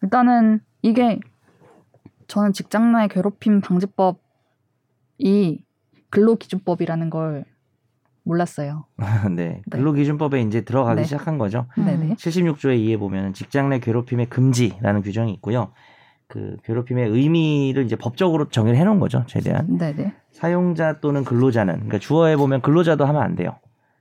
[0.02, 1.20] 일단은 이게
[2.28, 4.18] 저는 직장 내 괴롭힘 방지법이
[6.10, 7.44] 근로기준법이라는 걸
[8.22, 8.84] 몰랐어요.
[9.34, 9.62] 네.
[9.70, 11.04] 근로기준법에 이제 들어가기 네.
[11.04, 11.66] 시작한 거죠.
[11.78, 11.86] 음.
[11.86, 12.14] 네네.
[12.14, 15.72] 76조에 의해 보면 직장 내 괴롭힘의 금지라는 규정이 있고요.
[16.26, 19.24] 그 괴롭힘의 의미를 이제 법적으로 정의를 해놓은 거죠.
[19.26, 20.12] 최대한 네네.
[20.30, 23.56] 사용자 또는 근로자는 그러니까 주어에 보면 근로자도 하면 안 돼요.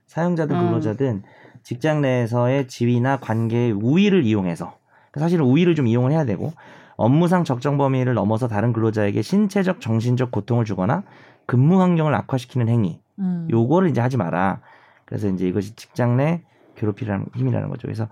[0.06, 0.66] 사용자든 음.
[0.66, 1.22] 근로자든
[1.62, 4.76] 직장 내에서의 지위나 관계의 우위를 이용해서
[5.18, 6.52] 사실은 우위를 좀 이용을 해야 되고
[6.98, 11.04] 업무상 적정 범위를 넘어서 다른 근로자에게 신체적 정신적 고통을 주거나
[11.46, 13.48] 근무 환경을 악화시키는 행위 음.
[13.50, 14.60] 요거를 이제 하지 마라.
[15.06, 16.42] 그래서 이제 이것이 직장 내
[16.76, 17.82] 괴롭히라는 힘이라는 거죠.
[17.82, 18.08] 그래서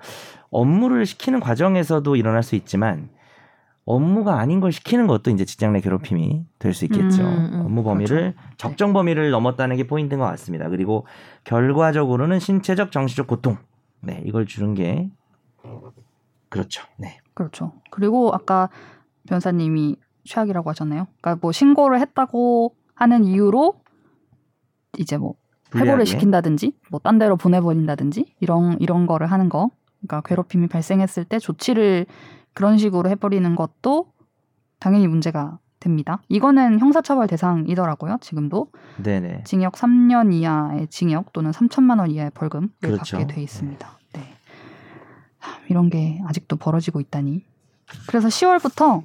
[0.51, 3.11] 업무를 시키는 과정에서도 일어날 수 있지만
[3.85, 7.23] 업무가 아닌 걸 시키는 것도 이제 직장 내 괴롭힘이 될 수 있겠죠.
[7.23, 10.69] 음, 음, 업무 범위를 적정 범위를 넘었다는 게 포인트인 것 같습니다.
[10.69, 11.07] 그리고
[11.45, 13.59] 결과적으로는 신체적 정신적 고통.
[14.01, 15.11] 네, 이걸 주는 게
[16.49, 16.83] 그렇죠.
[16.97, 17.19] 네.
[17.37, 17.73] 그렇죠.
[17.93, 18.69] 그리고 아까
[19.29, 21.07] 변사님이 최악이라고 하셨나요?
[21.21, 23.75] 그러니까 뭐 신고를 했다고 하는 이유로
[24.99, 25.35] 이제 뭐
[25.75, 26.05] 해고를 불리하게.
[26.07, 29.71] 시킨다든지 뭐 딴 데로 보내버린다든지 이런 이런 거를 하는 거.
[30.01, 32.07] 그러니까 괴롭힘이 발생했을 때 조치를
[32.55, 34.13] 그런 식으로 해버리는 것도
[34.81, 36.23] 당연히 문제가 됩니다.
[36.29, 38.19] 이거는 형사처벌 대상이더라고요.
[38.21, 38.69] 지금도
[39.03, 39.43] 네네.
[39.45, 43.19] 징역 3년 이하의 징역 또는 3천만 원 이하의 벌금을 그렇죠.
[43.19, 43.99] 받게 돼 있습니다.
[44.15, 44.23] 네.
[45.47, 47.45] 하, 이런 게 아직도 벌어지고 있다니.
[48.09, 49.03] 그래서 10월부터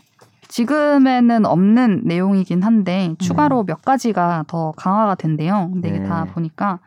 [0.48, 5.70] 지금에는 없는 내용이긴 한데 추가로 몇 가지가 더 강화가 된대요.
[5.72, 6.08] 근데 이게 네.
[6.08, 6.80] 다 보니까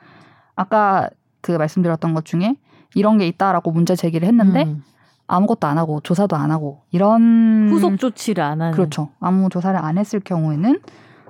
[0.55, 1.09] 아까
[1.41, 2.57] 그 말씀드렸던 것 중에
[2.95, 4.83] 이런 게 있다라고 문제 제기를 했는데 음.
[5.27, 8.73] 아무것도 안 하고 조사도 안 하고 이런 후속 조치를 안 하는.
[8.75, 9.09] 그렇죠.
[9.21, 10.81] 아무 조사를 안 했을 경우에는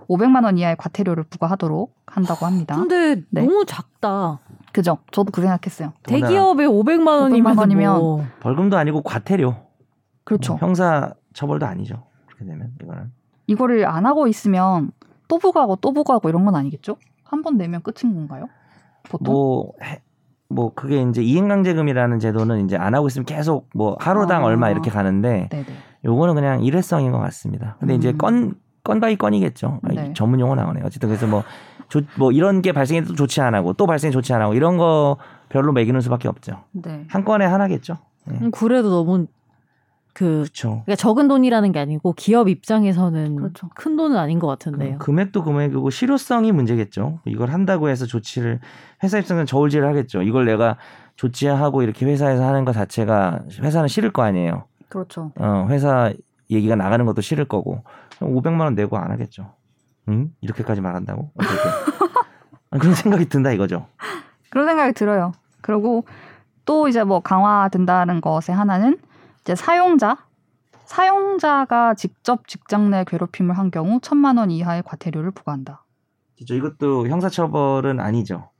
[0.08, 2.76] 500만 원 이하의 과태료를 부과하도록 한다고 합니다.
[2.76, 3.42] 근데 네.
[3.42, 4.40] 너무 작다.
[4.74, 4.98] 그죠?
[5.12, 5.92] 저도 그 생각했어요.
[6.02, 8.24] 대기업에 500만 원이면 500만 원이면 뭐.
[8.40, 9.54] 벌금도 아니고 과태료.
[10.24, 10.54] 그렇죠.
[10.54, 12.02] 뭐 형사 처벌도 아니죠.
[12.26, 13.12] 그렇게 되면 이거는.
[13.46, 14.90] 이거를 안 하고 있으면
[15.28, 16.96] 또 부과하고 또 부과하고 이런 건 아니겠죠?
[17.24, 18.48] 한 번 내면 끝인 건가요?
[19.08, 19.32] 보통?
[19.32, 20.02] 뭐, 해-
[20.48, 24.46] 뭐 그게 이제 이행강제금이라는 제도는 이제 안 하고 있으면 계속 뭐 하루당 아.
[24.46, 25.66] 얼마 이렇게 가는데 네네.
[26.04, 27.76] 요거는 그냥 일회성인 것 같습니다.
[27.78, 28.18] 근데 이제 음.
[28.18, 29.80] 건 건바이 건이겠죠.
[29.84, 30.12] 네.
[30.14, 30.84] 전문 용어 나오네요.
[30.84, 31.42] 어쨌든 그래서 뭐,
[31.94, 35.16] 조, 뭐 이런 게 발생해도 조치 안 하고 또 발생해 조치 안 하고 이런 거
[35.48, 36.64] 별로 매기는 수밖에 없죠.
[36.72, 37.04] 네.
[37.08, 37.98] 한 건에 하나겠죠.
[38.26, 38.38] 네.
[38.42, 39.26] 음, 그래도 너무
[40.12, 40.82] 그 그렇죠.
[40.84, 43.68] 그러니까 적은 돈이라는 게 아니고 기업 입장에서는 그렇죠.
[43.76, 44.98] 큰 돈은 아닌 것 같은데요.
[44.98, 47.20] 그 금액도 금액이고 실효성이 문제겠죠.
[47.26, 48.58] 이걸 한다고 해서 조치를
[49.04, 50.22] 회사 입장에서는 저울질을 하겠죠.
[50.22, 50.76] 이걸 내가
[51.14, 54.64] 조치하고 이렇게 회사에서 하는 것 자체가 회사는 싫을 거 아니에요.
[54.88, 55.30] 그렇죠.
[55.38, 56.12] 어, 회사
[56.50, 57.84] 얘기가 나가는 것도 싫을 거고
[58.18, 59.52] 500만 원 내고 안 하겠죠.
[60.08, 60.30] 응?
[60.40, 61.30] 이렇게까지 말한다고?
[62.74, 63.86] 아, 그런 생각이 든다 이거죠.
[64.50, 65.32] 그런 생각이 들어요.
[65.60, 66.04] 그리고
[66.64, 68.98] 또 이제 뭐 강화된다는 것의 하나는
[69.42, 70.16] 이제 사용자
[70.84, 75.84] 사용자가 직접 직장 내 괴롭힘을 한 경우 천만 원 이하의 과태료를 부과한다.
[76.36, 76.54] 그렇죠.
[76.54, 78.50] 이것도 형사처벌은 아니죠.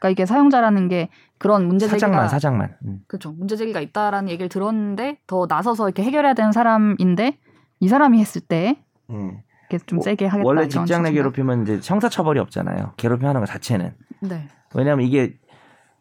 [0.00, 2.76] 그러니까 이게 사용자라는 게 그런 문제 제기가 사장만 사장만.
[2.86, 3.00] 음.
[3.06, 3.32] 그렇죠.
[3.32, 7.38] 문제 제기가 있다라는 얘기를 들었는데 더 나서서 이렇게 해결해야 되는 사람인데
[7.80, 9.44] 이 사람이 했을 때 예.
[9.72, 10.46] 이렇게 좀 워- 세게 하겠다.
[10.46, 11.12] 원래 직장 내?
[11.12, 12.92] 괴롭히면 이제 형사처벌이 없잖아요.
[12.96, 13.92] 괴롭힘하는 것 자체는.
[14.20, 14.48] 네.
[14.74, 15.34] 왜냐하면 이게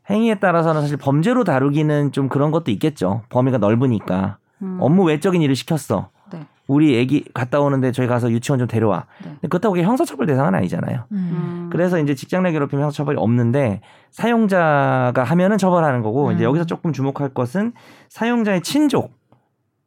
[0.10, 3.24] 행위에 따라서는 사실 범죄로 다루기는 좀 그런 것도 있겠죠.
[3.30, 4.38] 범위가 넓으니까.
[4.62, 6.10] 음, 업무 외적인 일을 시켰어.
[6.32, 6.46] 네.
[6.68, 9.06] 우리 애기 갔다 오는데 저희 가서 유치원 좀 데려와.
[9.24, 9.36] 네.
[9.50, 11.06] 그렇다고 그게 형사처벌 대상은 아니잖아요.
[11.12, 11.16] 음.
[11.16, 16.50] 음, 그래서 이제 직장 내 괴롭힘 형사처벌이 없는데 사용자가 하면은 처벌하는 거고 이제 음.
[16.50, 17.74] 여기서 조금 주목할 것은
[18.10, 19.14] 사용자의 친족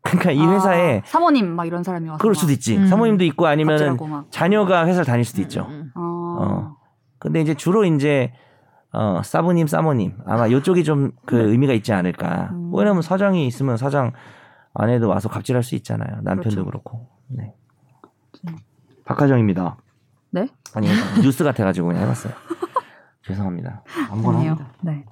[0.04, 2.76] 그러니까 이 회사에 아, 사모님 막 이런 사람이 와서 그럴 수도 있지.
[2.76, 2.86] 음.
[2.86, 3.46] 사모님도 있고
[4.06, 4.26] 막.
[4.30, 5.66] 자녀가 회사를 다닐 수도 있죠.
[5.68, 6.00] 음, 어.
[6.40, 6.76] 어.
[7.18, 8.32] 근데 이제 주로 이제
[8.92, 12.50] 어 사부님, 사모님 아마 이쪽이 좀 그 의미가 있지 않을까.
[12.52, 12.70] 음.
[12.74, 14.12] 왜냐면 사장이 있으면 사장
[14.74, 16.20] 아내도 와서 갑질할 수 있잖아요.
[16.22, 16.64] 남편도 그렇죠.
[16.66, 17.54] 그렇고 네.
[18.48, 18.56] 음.
[19.04, 19.76] 박하정입니다.
[20.30, 20.48] 네?
[20.74, 20.86] 아니
[21.22, 22.32] 뉴스 같아가지고 그냥 해봤어요.
[23.26, 23.82] 죄송합니다.
[24.10, 24.38] 아무거나.
[24.38, 24.66] 합니다.
[24.82, 25.04] 네.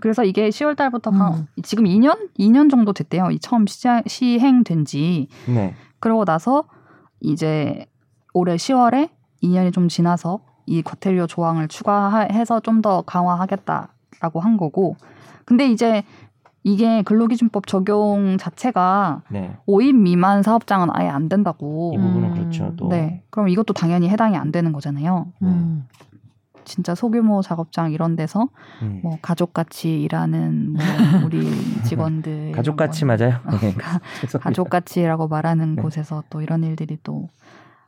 [0.00, 1.46] 그래서 이게 10월 달부터 음.
[1.62, 3.30] 지금 2년 2년 정도 됐대요.
[3.30, 5.28] 이 처음 시작, 시행된 지.
[5.48, 5.74] 네.
[5.98, 6.64] 그러고 나서
[7.20, 7.86] 이제
[8.32, 9.10] 올해 10월에
[9.42, 14.96] 2년이 좀 지나서 이 과태료 조항을 추가해서 좀 더 강화하겠다라고 한 거고.
[15.44, 16.04] 근데 이제
[16.62, 19.56] 이게 근로기준법 적용 자체가 네.
[19.66, 21.92] 5인 미만 사업장은 아예 안 된다고.
[21.94, 22.34] 이 부분은 음.
[22.34, 22.74] 그렇죠.
[22.76, 23.22] 또 네.
[23.30, 25.26] 그럼 이것도 당연히 해당이 안 되는 거잖아요.
[25.42, 25.86] 음.
[26.64, 28.48] 진짜 소규모 작업장 이런 데서
[28.82, 29.00] 음.
[29.02, 30.80] 뭐 가족같이 일하는 뭐
[31.26, 31.50] 우리
[31.84, 33.04] 직원들 가족같이.
[33.04, 33.40] 맞아요.
[33.60, 33.74] 네.
[33.74, 34.38] 가- 죄송합니다.
[34.40, 35.82] 가족같이라고 말하는 네.
[35.82, 37.28] 곳에서 또 이런 일들이 또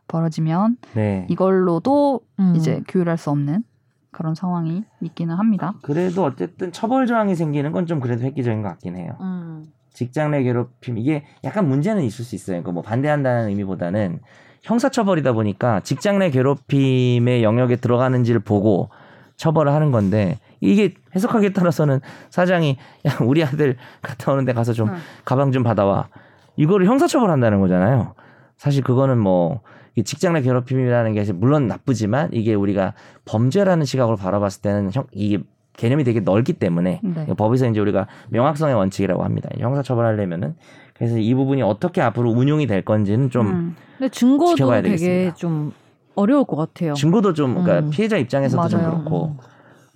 [0.09, 1.27] 벌어지면 네.
[1.31, 2.55] 이걸로도 음.
[2.57, 3.63] 이제 규율할 수 없는
[4.11, 5.75] 그런 상황이 있기는 합니다.
[5.83, 9.17] 그래도 어쨌든 처벌 조항이 생기는 건 좀 그래도 획기적인 것 같긴 해요.
[9.21, 9.65] 음.
[9.95, 12.63] 직장 내 괴롭힘 이게 약간 문제는 있을 수 있어요.
[12.63, 14.21] 그뭐 반대한다는 의미보다는
[14.63, 18.91] 형사처벌이다 보니까 직장 내 괴롭힘의 영역에 들어가는지를 보고
[19.37, 22.01] 처벌을 하는 건데 이게 해석하기에 따라서는
[22.31, 24.97] 사장이 야 우리 아들 갔다 오는데 가서 좀 응.
[25.25, 26.09] 가방 좀 받아와
[26.57, 28.15] 이거를 형사처벌한다는 거잖아요.
[28.57, 32.95] 사실 그거는 뭐이 직장 내 괴롭힘이라는 게 물론 나쁘지만 이게 우리가
[33.25, 35.43] 범죄라는 시각으로 바라봤을 때는 형 이게
[35.77, 37.27] 개념이 되게 넓기 때문에 네.
[37.37, 39.49] 법에서 이제 우리가 명확성의 원칙이라고 합니다.
[39.59, 40.55] 형사처벌하려면은
[40.95, 43.77] 그래서 이 부분이 어떻게 앞으로 운용이 될 건지는 좀 음.
[44.03, 45.35] 근데 증거도 지켜봐야 되게 되겠습니다.
[45.37, 45.73] 좀
[46.17, 46.95] 어려울 것 같아요.
[46.95, 47.91] 증거도 좀 그러니까 음.
[47.91, 48.91] 피해자 입장에서도 좀 맞아요.
[48.99, 49.37] 그렇고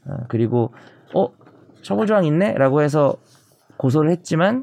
[0.06, 0.72] 어, 그리고
[1.12, 1.26] 어
[1.82, 3.16] 처벌 조항 있네라고 해서
[3.78, 4.62] 고소를 했지만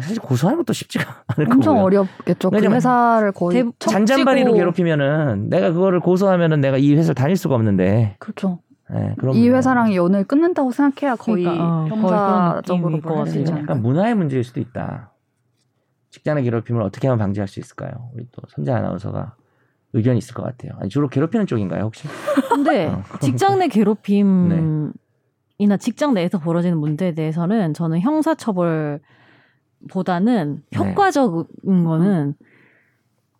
[0.00, 1.04] 사실 고소하는 것도 쉽지가
[1.38, 1.84] 않을 엄청 거고요.
[1.84, 2.50] 어렵겠죠.
[2.50, 8.16] 그 회사를 거의 대- 잔잔바리로 괴롭히면은 내가 그거를 고소하면은 내가 이 회사를 다닐 수가 없는데
[8.18, 8.58] 그렇죠.
[8.92, 13.40] 예, 그럼 이 회사랑 연을 끊는다고 생각해야 거의 그러니까, 어, 형사적으로 볼수 같아요.
[13.40, 13.82] 있지 약간.
[13.82, 15.12] 문화의 문제일 수도 있다.
[16.10, 18.10] 직장 내 괴롭힘을 어떻게 하면 방지할 수 있을까요?
[18.14, 19.34] 우리 또 선재 아나운서가
[19.92, 20.72] 의견이 있을 것 같아요.
[20.78, 22.08] 아니, 주로 괴롭히는 쪽인가요, 혹시?
[22.48, 23.02] 근데 어.
[23.20, 24.92] 직장 내 괴롭힘
[25.58, 29.00] 이나 직장 내에서 벌어지는 문제에 대해서는 저는 형사처벌보다는
[30.70, 30.78] 네.
[30.78, 32.34] 효과적인 거는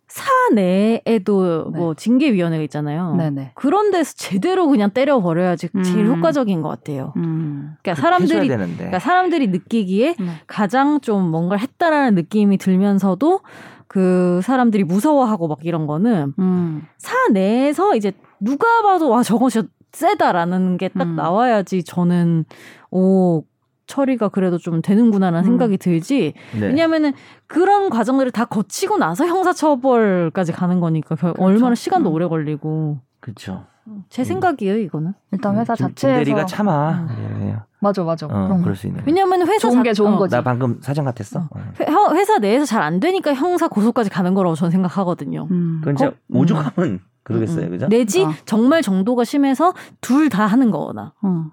[0.09, 1.79] 사내에도 네.
[1.79, 3.15] 뭐 징계위원회가 있잖아요.
[3.15, 3.51] 네네.
[3.53, 6.17] 그런 데서 제대로 그냥 때려 버려야지 제일 음.
[6.17, 7.13] 효과적인 것 같아요.
[7.15, 7.75] 음.
[7.81, 8.47] 그러니까 사람들이.
[8.47, 10.25] 그러니까 사람들이 느끼기에 네.
[10.47, 13.41] 가장 좀 뭔가를 했다라는 느낌이 들면서도
[13.87, 16.87] 그 사람들이 무서워하고 막 이런 거는 음.
[16.97, 21.15] 사내에서 이제 누가 봐도 와 저거 진짜 세다라는 게딱 음.
[21.15, 22.45] 나와야지 저는
[22.91, 23.43] 오
[23.89, 25.43] 처리가 그래도 좀 되는구나라는 음.
[25.43, 26.67] 생각이 들지 네.
[26.67, 27.11] 왜냐면은
[27.47, 31.43] 그런 과정들을 다 거치고 나서 형사처벌까지 가는 거니까 결- 그렇죠.
[31.45, 32.13] 얼마나 시간도 음.
[32.13, 33.65] 오래 걸리고 그렇죠.
[34.09, 36.91] 제 생각이에요 이거는 일단 회사 김- 자체에서 김대리가 참아.
[36.91, 37.07] 음.
[37.41, 37.55] 예, 예.
[37.79, 38.27] 맞아 맞아.
[38.27, 39.01] 어, 그런 그럴 수 있는.
[39.07, 40.35] 왜냐면 회사 좋은 게 좋은 어, 거지.
[40.35, 41.39] 나 방금 사정 같았어.
[41.39, 41.59] 어.
[41.79, 45.47] 회- 혀- 회사 내에서 잘 안 되니까 형사 고소까지 가는 거라고 저는 생각하거든요.
[45.49, 45.77] 음.
[45.79, 46.35] 그건 진짜 거- 음.
[46.37, 47.87] 오죽하면 그러겠어요, 음, 그죠?
[47.87, 48.31] 내지 어.
[48.45, 51.13] 정말 정도가 심해서 둘 다 하는 거거나.
[51.23, 51.49] 음.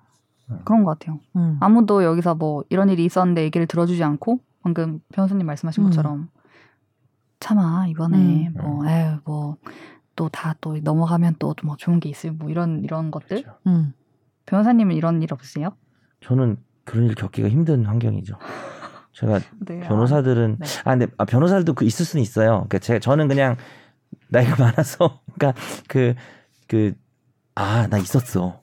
[0.65, 1.21] 그런 것 같아요.
[1.37, 1.57] 음.
[1.61, 5.89] 아무도 여기서 뭐 이런 일이 있었는데 얘기를 들어주지 않고 방금 변호사님 말씀하신 음.
[5.91, 6.29] 것처럼
[7.41, 8.55] 참아 이번에 음.
[8.61, 9.57] 뭐 에휴 뭐
[10.17, 13.59] 또 다또 넘어가면 또 뭐 좋은 게 있을 뭐 이런 이런 것들 그렇죠.
[13.67, 13.93] 음.
[14.47, 15.77] 변호사님은 이런 일 없으세요?
[16.21, 18.39] 저는 그런 일 겪기가 힘든 환경이죠.
[19.13, 19.81] 제가 네.
[19.81, 20.67] 변호사들은 네.
[20.85, 22.51] 아 근데 아, 변호사들도 그 있을 수는 있어요.
[22.69, 23.57] 그러니까 제 저는 그냥
[24.31, 26.15] 나이가 많아서 그러니까 그
[26.69, 26.95] 그
[27.55, 28.63] 아 나 있었어.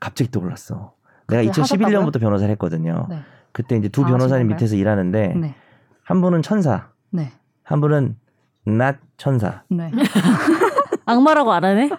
[0.00, 0.94] 갑자기 떠올랐어.
[1.28, 3.06] 내가 그때 2011년부터 변호사를 했거든요.
[3.08, 3.18] 네.
[3.52, 4.54] 그때 이제 두 아, 변호사님 정말요?
[4.56, 5.54] 밑에서 일하는데 네.
[6.02, 7.32] 한 분은 천사, 네.
[7.62, 8.16] 한 분은
[8.64, 9.62] 낮 천사.
[9.68, 9.90] 네.
[11.06, 11.90] 악마라고 안 하네?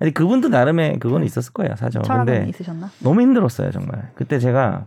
[0.00, 2.02] 아니 그분도 나름의 그거는 있었을 거예요 사정.
[2.02, 2.88] 철학은 근데 있으셨나?
[3.00, 4.10] 너무 힘들었어요 정말.
[4.14, 4.86] 그때 제가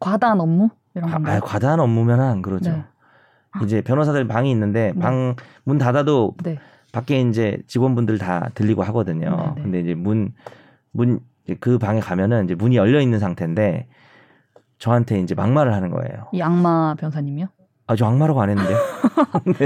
[0.00, 1.36] 과다한 업무 이런 아, 건가요?
[1.36, 2.70] 아, 과다한 업무면 안 그러죠.
[2.70, 2.84] 네.
[3.64, 5.00] 이제 변호사들 방이 있는데 네.
[5.00, 6.58] 방문 닫아도 네.
[6.92, 9.30] 밖에 이제 직원분들 다 들리고 하거든요.
[9.30, 9.62] 네, 네.
[9.62, 11.20] 근데 이제 문문
[11.60, 13.86] 그 방에 가면은 이제 문이 열려 있는 상태인데
[14.78, 16.28] 저한테 이제 막말을 하는 거예요.
[16.32, 17.46] 이 악마 변사님이요?
[17.86, 18.76] 아, 저 악마라고 안 했는데요.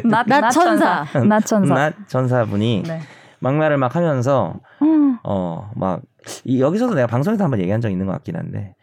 [0.11, 1.05] 낮, 낮 천사.
[1.29, 1.75] 낮 천사.
[1.75, 3.01] 낮 전사분이 네.
[3.41, 5.19] 막말을 막 하면서 음.
[5.23, 6.03] 어, 막,
[6.45, 8.75] 이, 여기서도 내가 방송에서 한번 얘기한 적 있는 것 같긴 한데,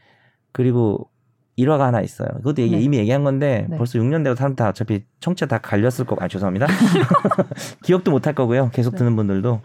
[0.51, 1.09] 그리고
[1.57, 2.27] 일화가 하나 있어요.
[2.37, 2.81] 그것도 얘기- 네.
[2.81, 3.77] 이미 얘기한 건데, 네.
[3.77, 6.67] 벌써 6년 되고 사람 다 어차피 청취자 다 갈렸을 거고, 아, 죄송합니다.
[7.83, 8.69] 기억도 못 할 거고요.
[8.71, 8.99] 계속 네.
[8.99, 9.61] 듣는 분들도.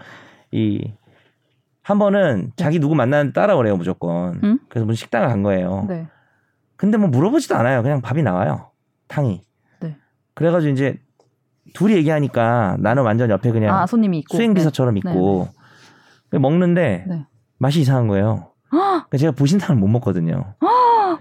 [0.52, 0.92] 이,
[1.82, 4.40] 한 번은 자기 누구 만나는 따라오래요, 무조건.
[4.44, 4.58] 응?
[4.68, 5.86] 그래서 무슨 식당을 간 거예요.
[5.88, 6.06] 네.
[6.76, 7.82] 근데 뭐 물어보지도 않아요.
[7.82, 8.70] 그냥 밥이 나와요.
[9.08, 9.42] 탕이.
[9.80, 9.96] 네.
[10.34, 11.00] 그래가지고 이제
[11.74, 15.48] 둘이 얘기하니까 나는 완전 옆에 그냥 아 손님이 있고 수행 비서처럼 있고
[16.30, 17.26] 먹는데 네.
[17.58, 18.48] 맛이 이상한 거예요.
[19.16, 20.54] 제가 부신탕을 못 먹거든요.
[20.60, 20.68] 네.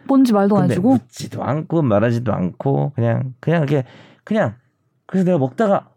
[0.06, 3.84] 뭔지 말도 안 해주고 묻지도 않고 말하지도 않고 그냥 그냥 이렇게
[4.24, 4.56] 그냥
[5.06, 5.90] 그래서 내가 먹다가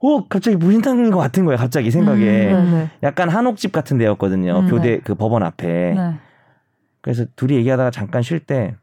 [0.00, 1.58] 오 갑자기 부신탕인 것 같은 거예요.
[1.58, 2.90] 갑자기 생각에 음, 네.
[3.02, 4.60] 약간 한옥집 같은 데였거든요.
[4.60, 5.00] 음, 교대 네.
[5.00, 5.94] 그 법원 앞에.
[5.94, 6.14] 네.
[7.02, 8.76] 그래서 둘이 얘기하다가 잠깐 쉴 때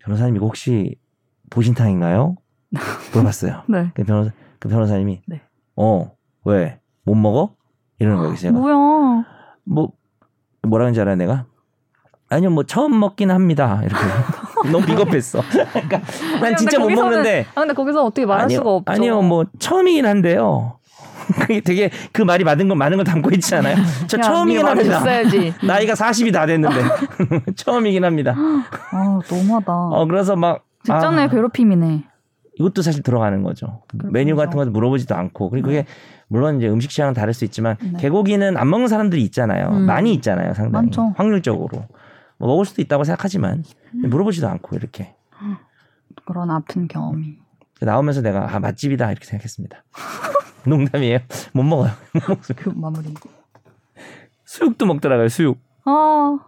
[0.00, 0.96] 변호사님 이거 혹시
[1.50, 2.36] 보신탕인가요?
[3.12, 3.62] 물어봤어요.
[3.68, 3.90] 네.
[3.94, 5.40] 그 변호사 그 변호사님이 네.
[5.74, 7.54] 어왜 못 먹어?
[7.98, 8.36] 이러는 거예요.
[8.36, 9.24] 제가 뭐야?
[9.64, 9.92] 뭐
[10.62, 11.46] 뭐라는 줄 알아요 내가?
[12.28, 13.80] 아니요 뭐 처음 먹긴 합니다.
[13.84, 13.96] 이렇게
[14.70, 15.42] 너무 비겁했어.
[15.72, 16.00] 그러니까
[16.40, 18.92] 난 진짜 못 거기서는- 먹는데 아 근데 거기서 어떻게 말할 아니요, 수가 없죠.
[18.92, 20.78] 아니요 뭐 처음이긴 한데요.
[21.40, 23.76] 그게 되게 그 말이 많은 건 많은 걸 담고 있잖아요.
[24.06, 25.02] 저 야, 처음이긴 합니다.
[25.64, 26.76] 나이가 40이 다 됐는데
[27.56, 28.34] 처음이긴 합니다.
[28.92, 29.72] 아 너무하다.
[29.72, 32.04] 어 그래서 막 직장 내 아, 괴롭힘이네.
[32.58, 33.82] 이것도 사실 들어가는 거죠.
[33.88, 34.12] 그렇군요.
[34.12, 35.84] 메뉴 같은 것도 물어보지도 않고 그리고 그게
[36.28, 37.98] 물론 이제 음식 취향은 다를 수 있지만 네.
[37.98, 39.68] 개고기는 안 먹는 사람들이 있잖아요.
[39.72, 39.82] 음.
[39.86, 41.12] 많이 있잖아요, 상당히 많죠.
[41.16, 41.84] 확률적으로
[42.38, 43.64] 뭐 먹을 수도 있다고 생각하지만
[43.94, 44.10] 음.
[44.10, 45.14] 물어보지도 않고 이렇게
[46.24, 47.38] 그런 아픈 경험이.
[47.80, 49.84] 나오면서 내가 아 맛집이다 이렇게 생각했습니다.
[50.66, 51.18] 농담이에요.
[51.52, 51.92] 못 먹어요.
[52.56, 53.14] 그 마무리.
[54.44, 55.28] 수육도 먹더라고요.
[55.28, 55.58] 수육.
[55.84, 56.38] 아.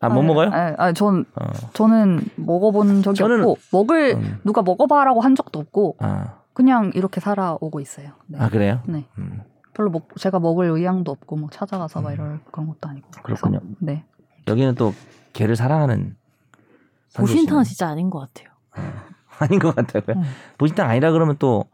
[0.00, 0.50] 아못 먹어요?
[0.52, 1.44] 아, 아, 전 어.
[1.72, 4.40] 저는 먹어본 적이 저는- 없고 먹을 음.
[4.44, 8.10] 누가 먹어봐라고 한 적도 없고 아, 그냥 이렇게 살아오고 있어요.
[8.26, 8.38] 네.
[8.40, 8.80] 아 그래요?
[8.86, 9.06] 네.
[9.18, 9.42] 음.
[9.74, 12.14] 별로 먹, 제가 먹을 의향도 없고 뭐 찾아가서 막 음.
[12.14, 13.08] 이럴 그런 것도 아니고.
[13.22, 13.60] 그래서, 그렇군요.
[13.80, 14.04] 네.
[14.46, 14.94] 여기는 또
[15.38, 16.16] 개를 사랑하는
[17.16, 17.62] 보신탕은.
[17.64, 18.48] 진짜 아닌 것 같아요.
[19.38, 20.02] 아닌 것 같아요.
[20.16, 20.22] 음.
[20.58, 21.64] 보신탕 아니라 그러면 또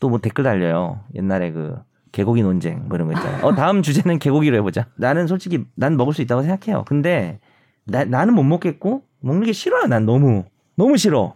[0.00, 0.98] 또 뭐 댓글 달려요.
[1.14, 1.76] 옛날에 그
[2.10, 3.46] 개고기 논쟁 뭐 이런 거 있잖아요.
[3.46, 4.86] 어 다음 주제는 개고기로 해보자.
[4.96, 6.82] 나는 솔직히 난 먹을 수 있다고 생각해요.
[6.88, 7.38] 근데
[7.84, 9.86] 나, 나는 못 먹겠고 먹는 게 싫어요.
[9.86, 10.42] 난 너무
[10.74, 11.34] 너무 싫어.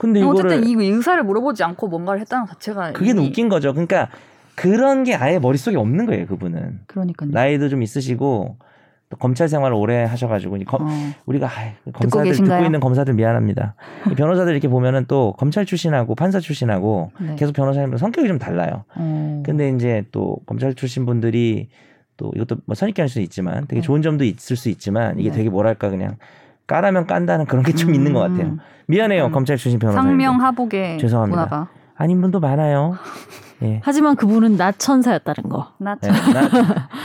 [0.00, 3.72] 근데 이거를 어쨌든 이 의사를 물어보지 않고 뭔가를 했다는 것 자체가 그게 이미- 웃긴 거죠.
[3.74, 4.08] 그러니까
[4.56, 6.26] 그런 게 아예 머릿속에 없는 거예요.
[6.26, 7.30] 그분은 그러니까요.
[7.30, 8.56] 나이도 좀 있으시고
[9.10, 10.88] 또 검찰 생활을 오래 하셔가지고 이 검- 어.
[11.26, 12.64] 우리가 아이, 검사들 듣고, 계신가요?
[12.64, 13.74] 있는 검사들 미안합니다.
[14.10, 17.34] 이 변호사들 이렇게 보면은 또 검찰 출신하고 판사 출신하고 네.
[17.36, 18.84] 계속 변호사님들 성격이 좀 달라요.
[18.94, 19.42] 어.
[19.44, 21.68] 근데 이제 또 검찰 출신 분들이
[22.16, 23.80] 또 이것도 뭐 선입견일 수도 있지만 되게 네.
[23.80, 25.36] 좋은 점도 있을 수 있지만 이게 네.
[25.38, 26.16] 되게 뭐랄까 그냥
[26.68, 28.42] 까라면 깐다는 그런 게좀 있는 것 같아요.
[28.46, 28.58] 음.
[28.86, 29.32] 미안해요 음.
[29.32, 30.08] 검찰 출신 변호사님.
[30.08, 31.36] 상명하복의 죄송합니다.
[31.46, 32.94] 문화가 아닌 분도 많아요.
[33.62, 33.80] 예.
[33.84, 35.72] 하지만 그분은 낮 천사였다는 거.
[35.78, 36.56] 나 네, not-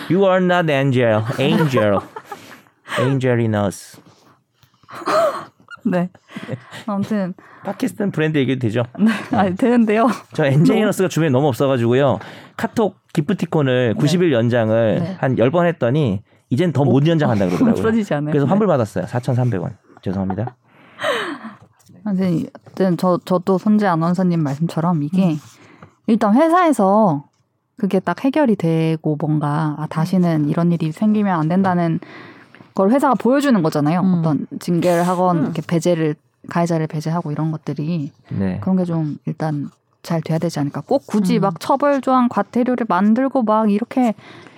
[0.10, 2.00] you are not angel, angel,
[3.00, 4.00] angel in us.
[5.86, 6.10] 네.
[6.88, 7.34] 아무튼
[7.64, 8.84] 팟캐스트는 브랜드 얘기도 되죠.
[9.32, 10.08] 아 되는데요.
[10.34, 12.20] 저 엔제이너스가 주변에 너무 없어가지고요.
[12.58, 15.16] 카톡 기프티콘을 90일 연장을 네.
[15.20, 17.82] 한 10번 했더니 이젠 더 못 연장한다 그러더라고요.
[17.82, 18.32] 부러지지 않아요.
[18.32, 18.50] 그래서 네.
[18.50, 19.06] 환불 받았어요.
[19.06, 19.76] 4,300원.
[20.02, 20.56] 죄송합니다.
[22.04, 25.40] 아무튼 저 저도 손재 아나운서님 말씀처럼 이게 음.
[26.08, 27.24] 일단 회사에서
[27.78, 32.00] 그게 딱 해결이 되고 뭔가 아, 다시는 이런 일이 생기면 안 된다는
[32.74, 34.02] 걸 회사가 보여주는 거잖아요.
[34.02, 34.14] 음.
[34.20, 35.44] 어떤 징계를 하건 음.
[35.46, 36.16] 이렇게 배제를
[36.50, 38.60] 가해자를 배제하고 이런 것들이 네.
[38.62, 39.70] 그런 게 좀 일단
[40.04, 40.82] 잘 돼야 되지 않을까.
[40.86, 41.42] 꼭 굳이 음.
[41.42, 44.14] 막 처벌 조항 과태료를 만들고 막 이렇게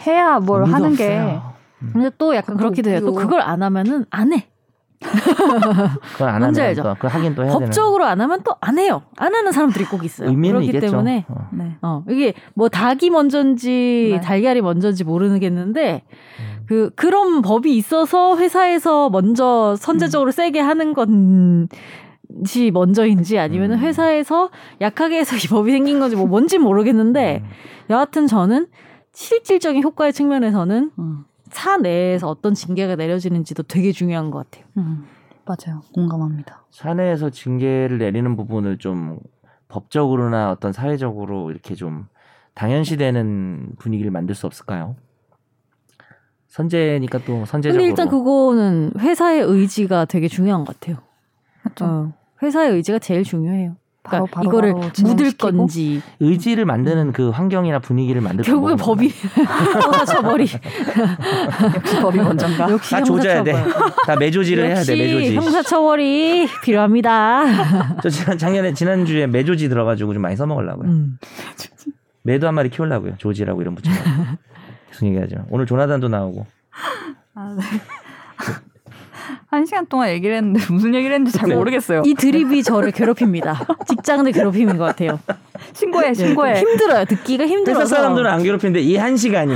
[0.06, 1.54] 해야 뭘 하는 게 없어요.
[1.93, 3.00] 근데 또 약간 그렇게 돼요.
[3.00, 3.22] 또 웃기고.
[3.22, 4.48] 그걸 안 하면은 안 해.
[6.14, 6.84] 그건 안 뭔지 하면 알죠?
[6.84, 9.04] 또, 그 하긴 또 해야 법적으로 안 하면 또 안 해요.
[9.18, 10.34] 안 하는 사람들이 꼭 있어요.
[10.34, 10.88] 그렇기 있겠죠.
[10.88, 11.50] 때문에 어.
[11.54, 11.78] 네.
[11.82, 14.22] 어, 이게 뭐 닭이 먼저인지 네.
[14.22, 16.04] 달걀이 먼저인지 모르겠는데
[16.39, 16.64] 음.
[16.66, 21.68] 그 그런 법이 있어서 회사에서 먼저 선제적으로 세게 하는 건
[22.45, 23.82] 지 먼저인지 아니면 은 음.
[23.82, 24.50] 회사에서
[24.82, 27.50] 약하게 해서 이 법이 생긴 건지 뭐 뭔지 모르겠는데 음.
[27.89, 28.68] 여하튼 저는
[29.14, 30.91] 실질적인 효과의 측면에서는
[31.48, 31.50] 음.
[31.52, 34.66] 사 내에서 어떤 징계가 내려지는지도 되게 중요한 것 같아요.
[34.78, 35.06] 음.
[35.48, 35.82] 맞아요.
[35.93, 36.66] 공감합니다.
[36.72, 39.20] 사내에서 징계를 내리는 부분을 좀
[39.70, 42.08] 법적으로나 어떤 사회적으로 이렇게 좀
[42.54, 44.95] 당연시되는 분위기를 만들 수 없을까요?
[46.48, 47.82] 선제니까 또 선제적으로.
[47.82, 50.98] 근데 일단 그거는 회사의 의지가 되게 중요한 것 같아요.
[51.64, 51.86] 그렇죠.
[51.86, 53.76] 어, 회사의 의지가 제일 중요해요.
[54.10, 55.38] 바로 그러니까 바로 이거를 바로 묻을.
[55.38, 59.10] 건지 의지를 만드는 그 환경이나 분위기를 만들 결국에 법이
[59.84, 60.47] 형사처벌이
[61.76, 62.70] 역시 법이 먼저인가?
[62.72, 63.53] 역시 다 조져야 돼.
[64.05, 64.95] 다 매조지를 해야 돼.
[64.95, 65.36] 매조지.
[65.36, 67.97] 형사처벌이 필요합니다.
[68.01, 70.89] 저 지난 작년에 지난 주에 매조지 들어가지고 좀 많이 써먹으려고요.
[70.89, 71.18] 음.
[72.24, 73.16] 매도 한 마리 키우려고요.
[73.18, 73.89] 조지라고 이런 붙여.
[74.91, 75.45] 계속 얘기하죠.
[75.49, 76.45] 오늘 조나단도 나오고.
[77.36, 77.64] 아, 네.
[79.50, 82.04] 한 시간 동안 얘기를 했는데 무슨 얘기를 했는지 잘 모르겠어요.
[82.06, 83.66] 이 드립이 저를 괴롭힙니다.
[83.88, 85.20] 직장 내 괴롭힘인 것 같아요.
[85.74, 86.59] 신고해, 신고해.
[86.59, 87.05] 힘들어요.
[87.05, 87.82] 듣기가 힘들어서.
[87.82, 89.53] 회사 사람들은 안 괴롭히는데 이 한 시간이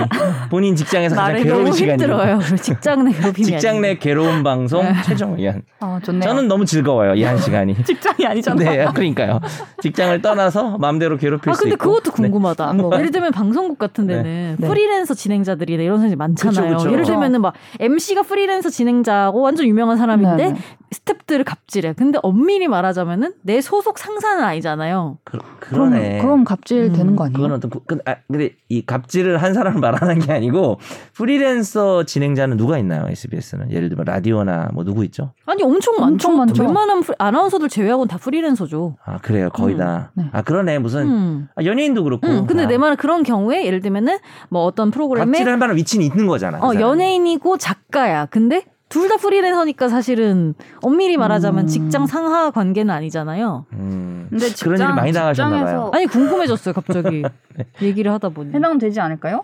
[0.49, 1.93] 본인 직장에서 가장 나를 괴로운 너무 시간이에요.
[1.93, 2.39] 힘들어요.
[2.61, 5.63] 직장 내 괴롭힘이 직장 내 괴로운 방송 최종 의견.
[5.79, 6.21] 어, 좋네요.
[6.21, 7.75] 저는 너무 즐거워요 이 한 시간이.
[7.85, 8.55] 직장이 아니잖아.
[8.63, 9.39] 네, 그러니까요.
[9.81, 11.85] 직장을 떠나서 마음대로 괴롭힐 아수 근데 있고.
[11.95, 12.23] 그것도 네.
[12.29, 12.73] 궁금하다.
[12.73, 12.91] 뭐.
[12.97, 14.67] 예를 들면 방송국 같은 데는 네.
[14.67, 16.73] 프리랜서 진행자들이나 이런 사람이 많잖아요.
[16.77, 16.91] 그쵸, 그쵸.
[16.93, 20.59] 예를 들면은 막 MC가 프리랜서 진행자고 완전 유명한 사람인데 네, 네.
[20.93, 21.93] 스탭들을 갑질해.
[21.93, 25.19] 근데 엄밀히 말하자면은 내 소속 상사는 아니잖아요.
[25.23, 26.19] 그, 그럼 그러네.
[26.21, 27.35] 그럼 갑질 음, 되는 거 아니에요?
[27.37, 30.79] 그건 어떤 그, 그, 아, 근데 이 갑질을 한 사람을 말하는 게 아니고
[31.13, 33.05] 프리랜서 진행자는 누가 있나요?
[33.07, 35.31] SBS는 예를 들면 라디오나 뭐 누구 있죠?
[35.45, 36.05] 아니 엄청 많죠.
[36.29, 36.63] 엄청 많죠.
[36.63, 38.97] 웬만한 프리- 아나운서들 제외하고는 다 프리랜서죠.
[39.05, 40.11] 아 그래요 거의 음, 다.
[40.15, 40.25] 네.
[40.33, 41.47] 아 그러네 무슨 음.
[41.55, 42.27] 아, 연예인도 그렇고.
[42.27, 44.17] 음, 근데 아, 내 말은 그런 경우에 예를 들면은
[44.49, 46.59] 뭐 어떤 프로그램에 갑질할 만한 위치는 있는 거잖아.
[46.59, 46.81] 그 어, 사람이.
[46.83, 48.25] 연예인이고 작가야.
[48.25, 51.67] 근데 둘 다 프리랜서니까 사실은 엄밀히 말하자면 음.
[51.67, 53.65] 직장 상하 관계는 아니잖아요.
[53.73, 55.91] 음, 근데 그런 일이 많이 당하셨나 직장에서 봐요.
[55.93, 57.23] 아니 궁금해졌어요 갑자기
[57.81, 59.43] 얘기를 하다 보니 해당되지 않을까요?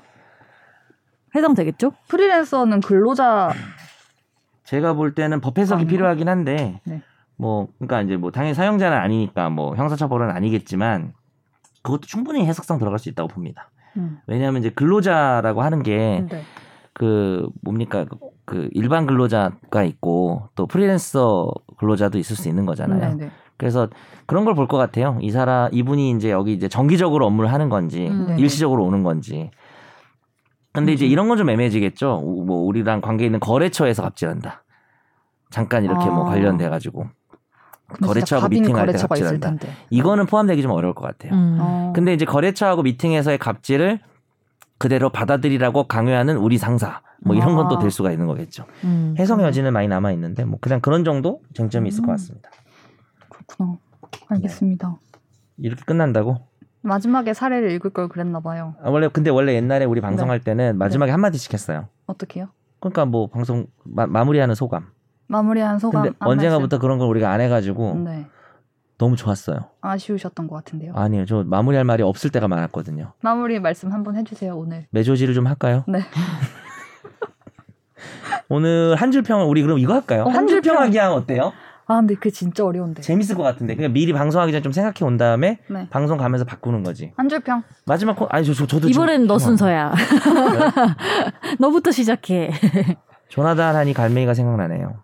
[1.36, 1.92] 해당되겠죠?
[2.08, 3.52] 프리랜서는 근로자
[4.64, 5.92] 제가 볼 때는 법 해석이 아닌가?
[5.92, 7.02] 필요하긴 한데 네.
[7.38, 11.14] 뭐 그러니까 이제 뭐 당연히 사용자는 아니니까 뭐 형사처벌은 아니겠지만
[11.84, 13.70] 그것도 충분히 해석상 들어갈 수 있다고 봅니다.
[13.98, 14.20] 음.
[14.28, 16.44] 왜냐하면 이제 근로자라고 하는 게 네.
[16.98, 23.16] 그 뭡니까 그- 그 일반 근로자가 있고 또 프리랜서 근로자도 있을 수 있는 거잖아요.
[23.16, 23.32] 네, 네.
[23.58, 23.88] 그래서
[24.26, 25.18] 그런 걸 볼 것 같아요.
[25.22, 28.28] 이 사람 이분이 이제 여기 이제 정기적으로 업무를 하는 건지 음.
[28.28, 28.42] 네네.
[28.42, 29.52] 일시적으로 오는 건지.
[30.74, 32.22] 근데 이제 이런 건 좀 애매해지겠죠.
[32.24, 34.64] 우- 뭐 우리랑 관계 있는 거래처에서 갑질한다.
[35.52, 36.30] 잠깐 이렇게 뭐 아.
[36.32, 37.08] 관련돼 가지고
[38.02, 39.54] 거래처하고 미팅할 때 갑질한다.
[39.92, 41.34] 이거는 포함되기 좀 어려울 것 같아요.
[41.34, 41.58] 음.
[41.60, 41.94] 어.
[41.96, 44.00] 근데 이제 거래처하고 미팅에서의 갑질을
[44.78, 47.80] 그대로 받아들이라고 강요하는 우리 상사 뭐 이런 건또 아.
[47.80, 48.66] 될 수가 있는 거겠죠.
[48.84, 49.16] 음.
[49.18, 52.14] 해석 여지는 많이 남아 있는데 뭐 그냥 그런 정도 쟁점이 있을 것 음.
[52.14, 52.50] 같습니다.
[53.30, 53.78] 그렇구나.
[54.30, 54.98] 알겠습니다.
[55.58, 56.38] 이렇게 끝난다고?
[56.82, 58.76] 마지막에 사례를 읽을 걸 그랬나 봐요.
[58.82, 60.46] 아, 원래 근데 원래 옛날에 우리 방송할 네.
[60.46, 61.88] 때는 마지막에 한 마디씩 했어요.
[62.06, 62.48] 어떻게요?
[62.80, 64.88] 그러니까 뭐 방송 마, 마무리하는 소감.
[65.28, 66.04] 마무리한 소감.
[66.04, 68.04] 근데 한 언젠가부터 그런 걸 우리가 안 해가지고 말씀.
[68.06, 68.28] 네.
[68.98, 69.70] 너무 좋았어요.
[69.82, 70.94] 아쉬우셨던 것 같은데요.
[70.96, 73.14] 아니요, 저 마무리할 말이 없을 때가 많았거든요.
[73.22, 74.88] 마무리 말씀 한번 해주세요 오늘.
[74.92, 75.84] 매조지를 좀 할까요?
[75.88, 76.00] 네.
[78.50, 80.24] 오늘 한 줄 평을 우리 그럼 이거 할까요?
[80.24, 80.76] 어, 한 한줄 평.
[80.76, 81.52] 평하기 하면 어때요?
[81.90, 83.02] 아 근데 그 진짜 어려운데.
[83.02, 83.76] 재밌을 것 같은데.
[83.76, 85.88] 그냥 미리 방송하기 전에 좀 생각해 온 다음에 네.
[85.90, 87.14] 방송 가면서 바꾸는 거지.
[87.18, 87.64] 한 줄 평.
[87.86, 89.94] 마지막 코 아니 저, 저 저도 이번엔 좀- 너 순서야.
[91.60, 92.52] 너부터 시작해.
[93.30, 95.04] 조나단 하니 갈매기가 생각나네요.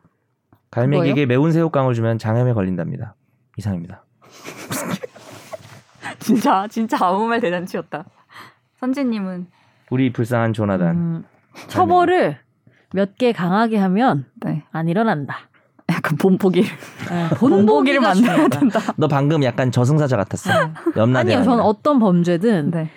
[0.71, 3.15] 갈매기에게 매운 새우깡을 주면 장염에 걸린답니다.
[3.57, 4.03] 이상입니다.
[6.19, 8.05] 진짜 진짜 아무 말 대잔치였다.
[8.79, 9.47] 선재님은
[9.89, 10.87] 우리 불쌍한 조나단.
[10.95, 11.25] 음,
[11.67, 12.37] 처벌을
[12.93, 14.63] 몇 개 강하게 하면 네.
[14.71, 15.37] 안 일어난다.
[15.89, 16.69] 약간 본보기를
[17.09, 18.47] 네, 본보기를 만들어야.
[18.47, 18.79] 된다.
[18.95, 20.49] 너 방금 약간 저승사자 같았어.
[20.95, 21.33] 염라대.
[21.35, 22.89] 아니요, 저는 어떤 범죄든 네.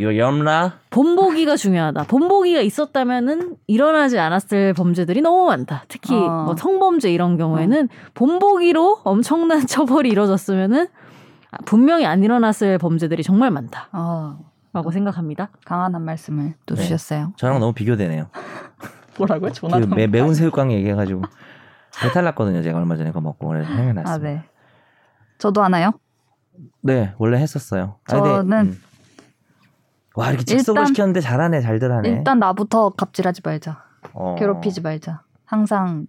[0.00, 2.04] 요 염라 본보기가 중요하다.
[2.04, 5.84] 본보기가 있었다면은 일어나지 않았을 범죄들이 너무 많다.
[5.88, 6.44] 특히 어.
[6.44, 10.88] 뭐 성범죄 이런 경우에는 본보기로 엄청난 처벌이 이뤄졌으면은
[11.64, 14.38] 분명히 안 일어났을 범죄들이 정말 많다라고
[14.72, 15.50] 어, 생각합니다.
[15.64, 16.82] 강한 한 말씀을 또 네.
[16.82, 17.32] 주셨어요.
[17.36, 18.28] 저랑 너무 비교되네요.
[19.16, 19.52] 뭐라고요?
[19.60, 21.22] 그 매, 매운 새우깡 얘기해가지고
[22.02, 22.62] 배탈 났거든요.
[22.62, 24.10] 제가 얼마 전에 그거 먹고 그래서 생각났습니다.
[24.10, 24.42] 아 네.
[25.38, 25.92] 저도 하나요?
[26.80, 27.96] 네, 원래 했었어요.
[28.08, 28.78] 아, 근데, 저는
[30.14, 32.08] 와 이렇게 즉석을 일단- 시켰는데 잘하네, 잘들 하네.
[32.08, 33.82] 일단 나부터 갑질하지 말자.
[34.12, 35.22] 어, 괴롭히지 말자.
[35.44, 36.06] 항상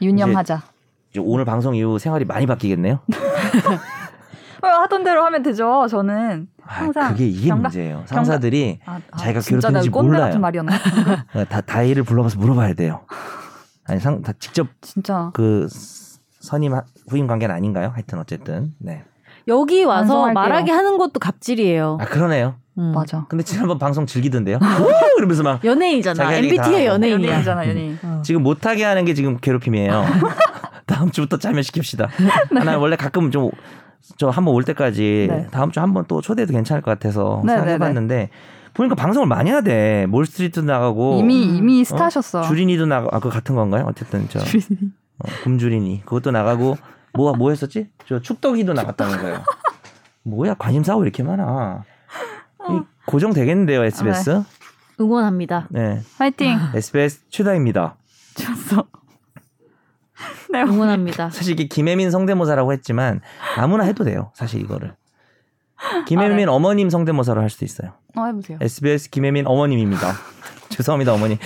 [0.00, 0.62] 유념하자.
[1.10, 3.00] 이제 오늘 방송 이후 생활이 많이 바뀌겠네요.
[4.62, 5.86] 어, 하던 대로 하면 되죠.
[5.88, 8.02] 저는 아, 항상 그게 이게 경각- 문제예요.
[8.06, 10.22] 상사들이 아, 아, 자기가 진짜 괴롭히는지 몰라요.
[10.26, 10.72] 같은 말이었나?
[11.48, 13.00] 다 다이를 불러가서 물어봐야 돼요.
[13.86, 15.66] 아니 상, 다 직접 진짜 그
[16.40, 17.90] 선임 하- 후임 관계는 아닌가요?
[17.94, 19.02] 하여튼 어쨌든 네.
[19.48, 20.34] 여기 와서 반성할게요.
[20.34, 21.98] 말하게 하는 것도 갑질이에요.
[22.00, 22.54] 아 그러네요.
[22.80, 22.92] 음.
[22.92, 23.26] 맞아.
[23.28, 24.58] 근데 지난번 방송 즐기던데요.
[25.18, 26.34] 이러면서 막 연예인이잖아.
[26.34, 26.86] MBTI.
[26.86, 27.98] 연예인이잖아, 연예인.
[28.02, 28.22] 어.
[28.24, 30.04] 지금 못하게 하는 게 지금 괴롭힘이에요.
[30.86, 32.08] 다음 주부터 참여시킵시다.
[32.08, 33.50] 아, 나 원래 가끔 좀
[34.16, 35.46] 저 한번 올 때까지 네.
[35.50, 38.30] 다음 주 한번 또 초대해도 괜찮을 것 같아서 네, 생각해봤는데
[38.74, 40.06] 보니까 방송을 많이 하대.
[40.08, 41.56] 몰스트리트 나가고 이미 음.
[41.56, 42.42] 이미 스타셨어.
[42.42, 43.08] 주린이도 나가.
[43.12, 43.84] 아, 그 같은 건가요?
[43.88, 46.76] 어쨌든 저 어, 금주린이 그것도 나가고
[47.14, 47.88] 뭐뭐 했었지?
[48.06, 49.42] 저 축덕이도 나갔다는 거예요.
[50.22, 51.82] 뭐야 관심사가 왜 이렇게 많아?
[52.68, 54.42] 이 고정 되겠는데요 SBS?
[55.00, 55.66] 응원합니다.
[55.70, 56.58] 네, 화이팅.
[56.74, 57.96] SBS 최다입니다.
[58.34, 58.86] 졌어.
[60.52, 60.62] 네.
[60.62, 61.30] 응원합니다.
[61.30, 63.20] 사실 이게 김혜민 성대모사라고 했지만
[63.56, 64.30] 아무나 해도 돼요.
[64.34, 64.94] 사실 이거를.
[66.06, 67.92] 김혜민 어머님 성대모사로 할 수도 있어요.
[68.16, 68.58] 어 해보세요.
[68.60, 70.12] SBS 김혜민 어머님입니다.
[70.68, 71.38] 죄송합니다 어머니.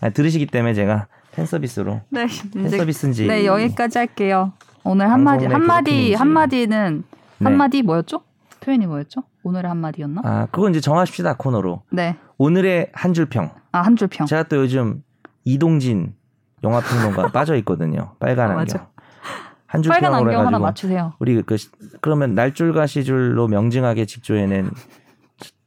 [0.00, 2.26] 아, 들으시기 때문에 제가 팬 서비스로 네.
[2.54, 4.52] 팬 서비스인지 네 여기까지 할게요.
[4.84, 6.14] 오늘 한 마디 방송 내한 마디 괴롭힘인지.
[6.14, 7.04] 한 마디는
[7.38, 7.44] 네.
[7.44, 8.22] 한 마디 뭐였죠?
[8.60, 9.22] 표현이 뭐였죠?
[9.46, 10.22] 오늘의 한마디였나?
[10.24, 11.82] 아, 그건 이제 정하십시다 코너로.
[11.92, 12.16] 네.
[12.36, 13.50] 오늘의 한 줄 평.
[13.70, 14.26] 아, 한 줄 평.
[14.26, 15.02] 제가 또 요즘
[15.44, 16.14] 이동진
[16.64, 18.14] 영화 평론가 빠져 있거든요.
[18.18, 18.86] 빨간 아, 안경.
[19.68, 21.12] 한 줄 빨간 안경 하나 해가지고 맞추세요.
[21.20, 21.70] 우리 그 시-
[22.00, 24.68] 그러면 날줄과 시줄로 명징하게 직조해낸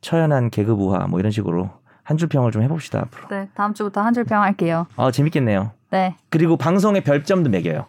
[0.02, 1.70] 처연한 개그 우화 뭐 이런 식으로
[2.04, 3.28] 한 줄 평을 좀 해봅시다 앞으로.
[3.30, 4.88] 네, 다음 주부터 한 줄 평 할게요.
[4.98, 5.72] 아 재밌겠네요.
[5.92, 6.16] 네.
[6.30, 7.86] 그리고 방송에 별점도 매겨요.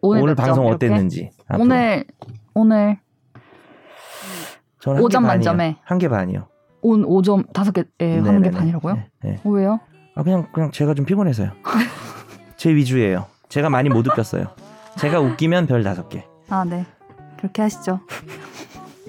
[0.00, 0.46] 오늘, 오늘 몇 점?
[0.46, 0.86] 방송 이렇게?
[0.86, 1.30] 어땠는지.
[1.48, 1.64] 앞으로.
[1.64, 2.04] 오늘
[2.54, 2.98] 오늘
[4.88, 5.76] 저는 오점 만점에.
[5.84, 6.46] 한 개 반이요.
[6.80, 8.50] 온 5점 다섯 개에 한개 네네네.
[8.52, 8.94] 반이라고요?
[8.94, 9.40] 네, 네.
[9.44, 9.80] 어, 왜요?
[10.14, 11.50] 아 그냥 그냥 제가 좀 피곤해서요.
[12.56, 13.26] 제 위주예요.
[13.48, 14.46] 제가 많이 못 웃겼어요.
[14.96, 16.24] 제가 웃기면 별 다섯 개.
[16.50, 16.84] 아, 네.
[17.38, 18.00] 그렇게 하시죠.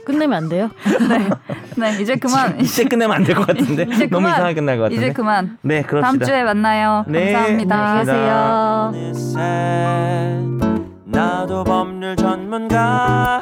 [0.05, 0.69] 끝내면 안 돼요?
[1.77, 2.59] 네, 이제 그만.
[2.59, 4.31] 이제 끝내면 안 될 것 같은데 이제 너무 그만.
[4.33, 5.03] 이상하게 끝날 것 같은데.
[5.05, 5.57] 이제 그만.
[5.61, 6.07] 네 그럽시다.
[6.11, 7.05] 다음 주에 만나요.
[7.07, 8.87] 네, 감사합니다.
[8.89, 10.39] 어느새
[11.05, 13.41] 나도 법률 전문가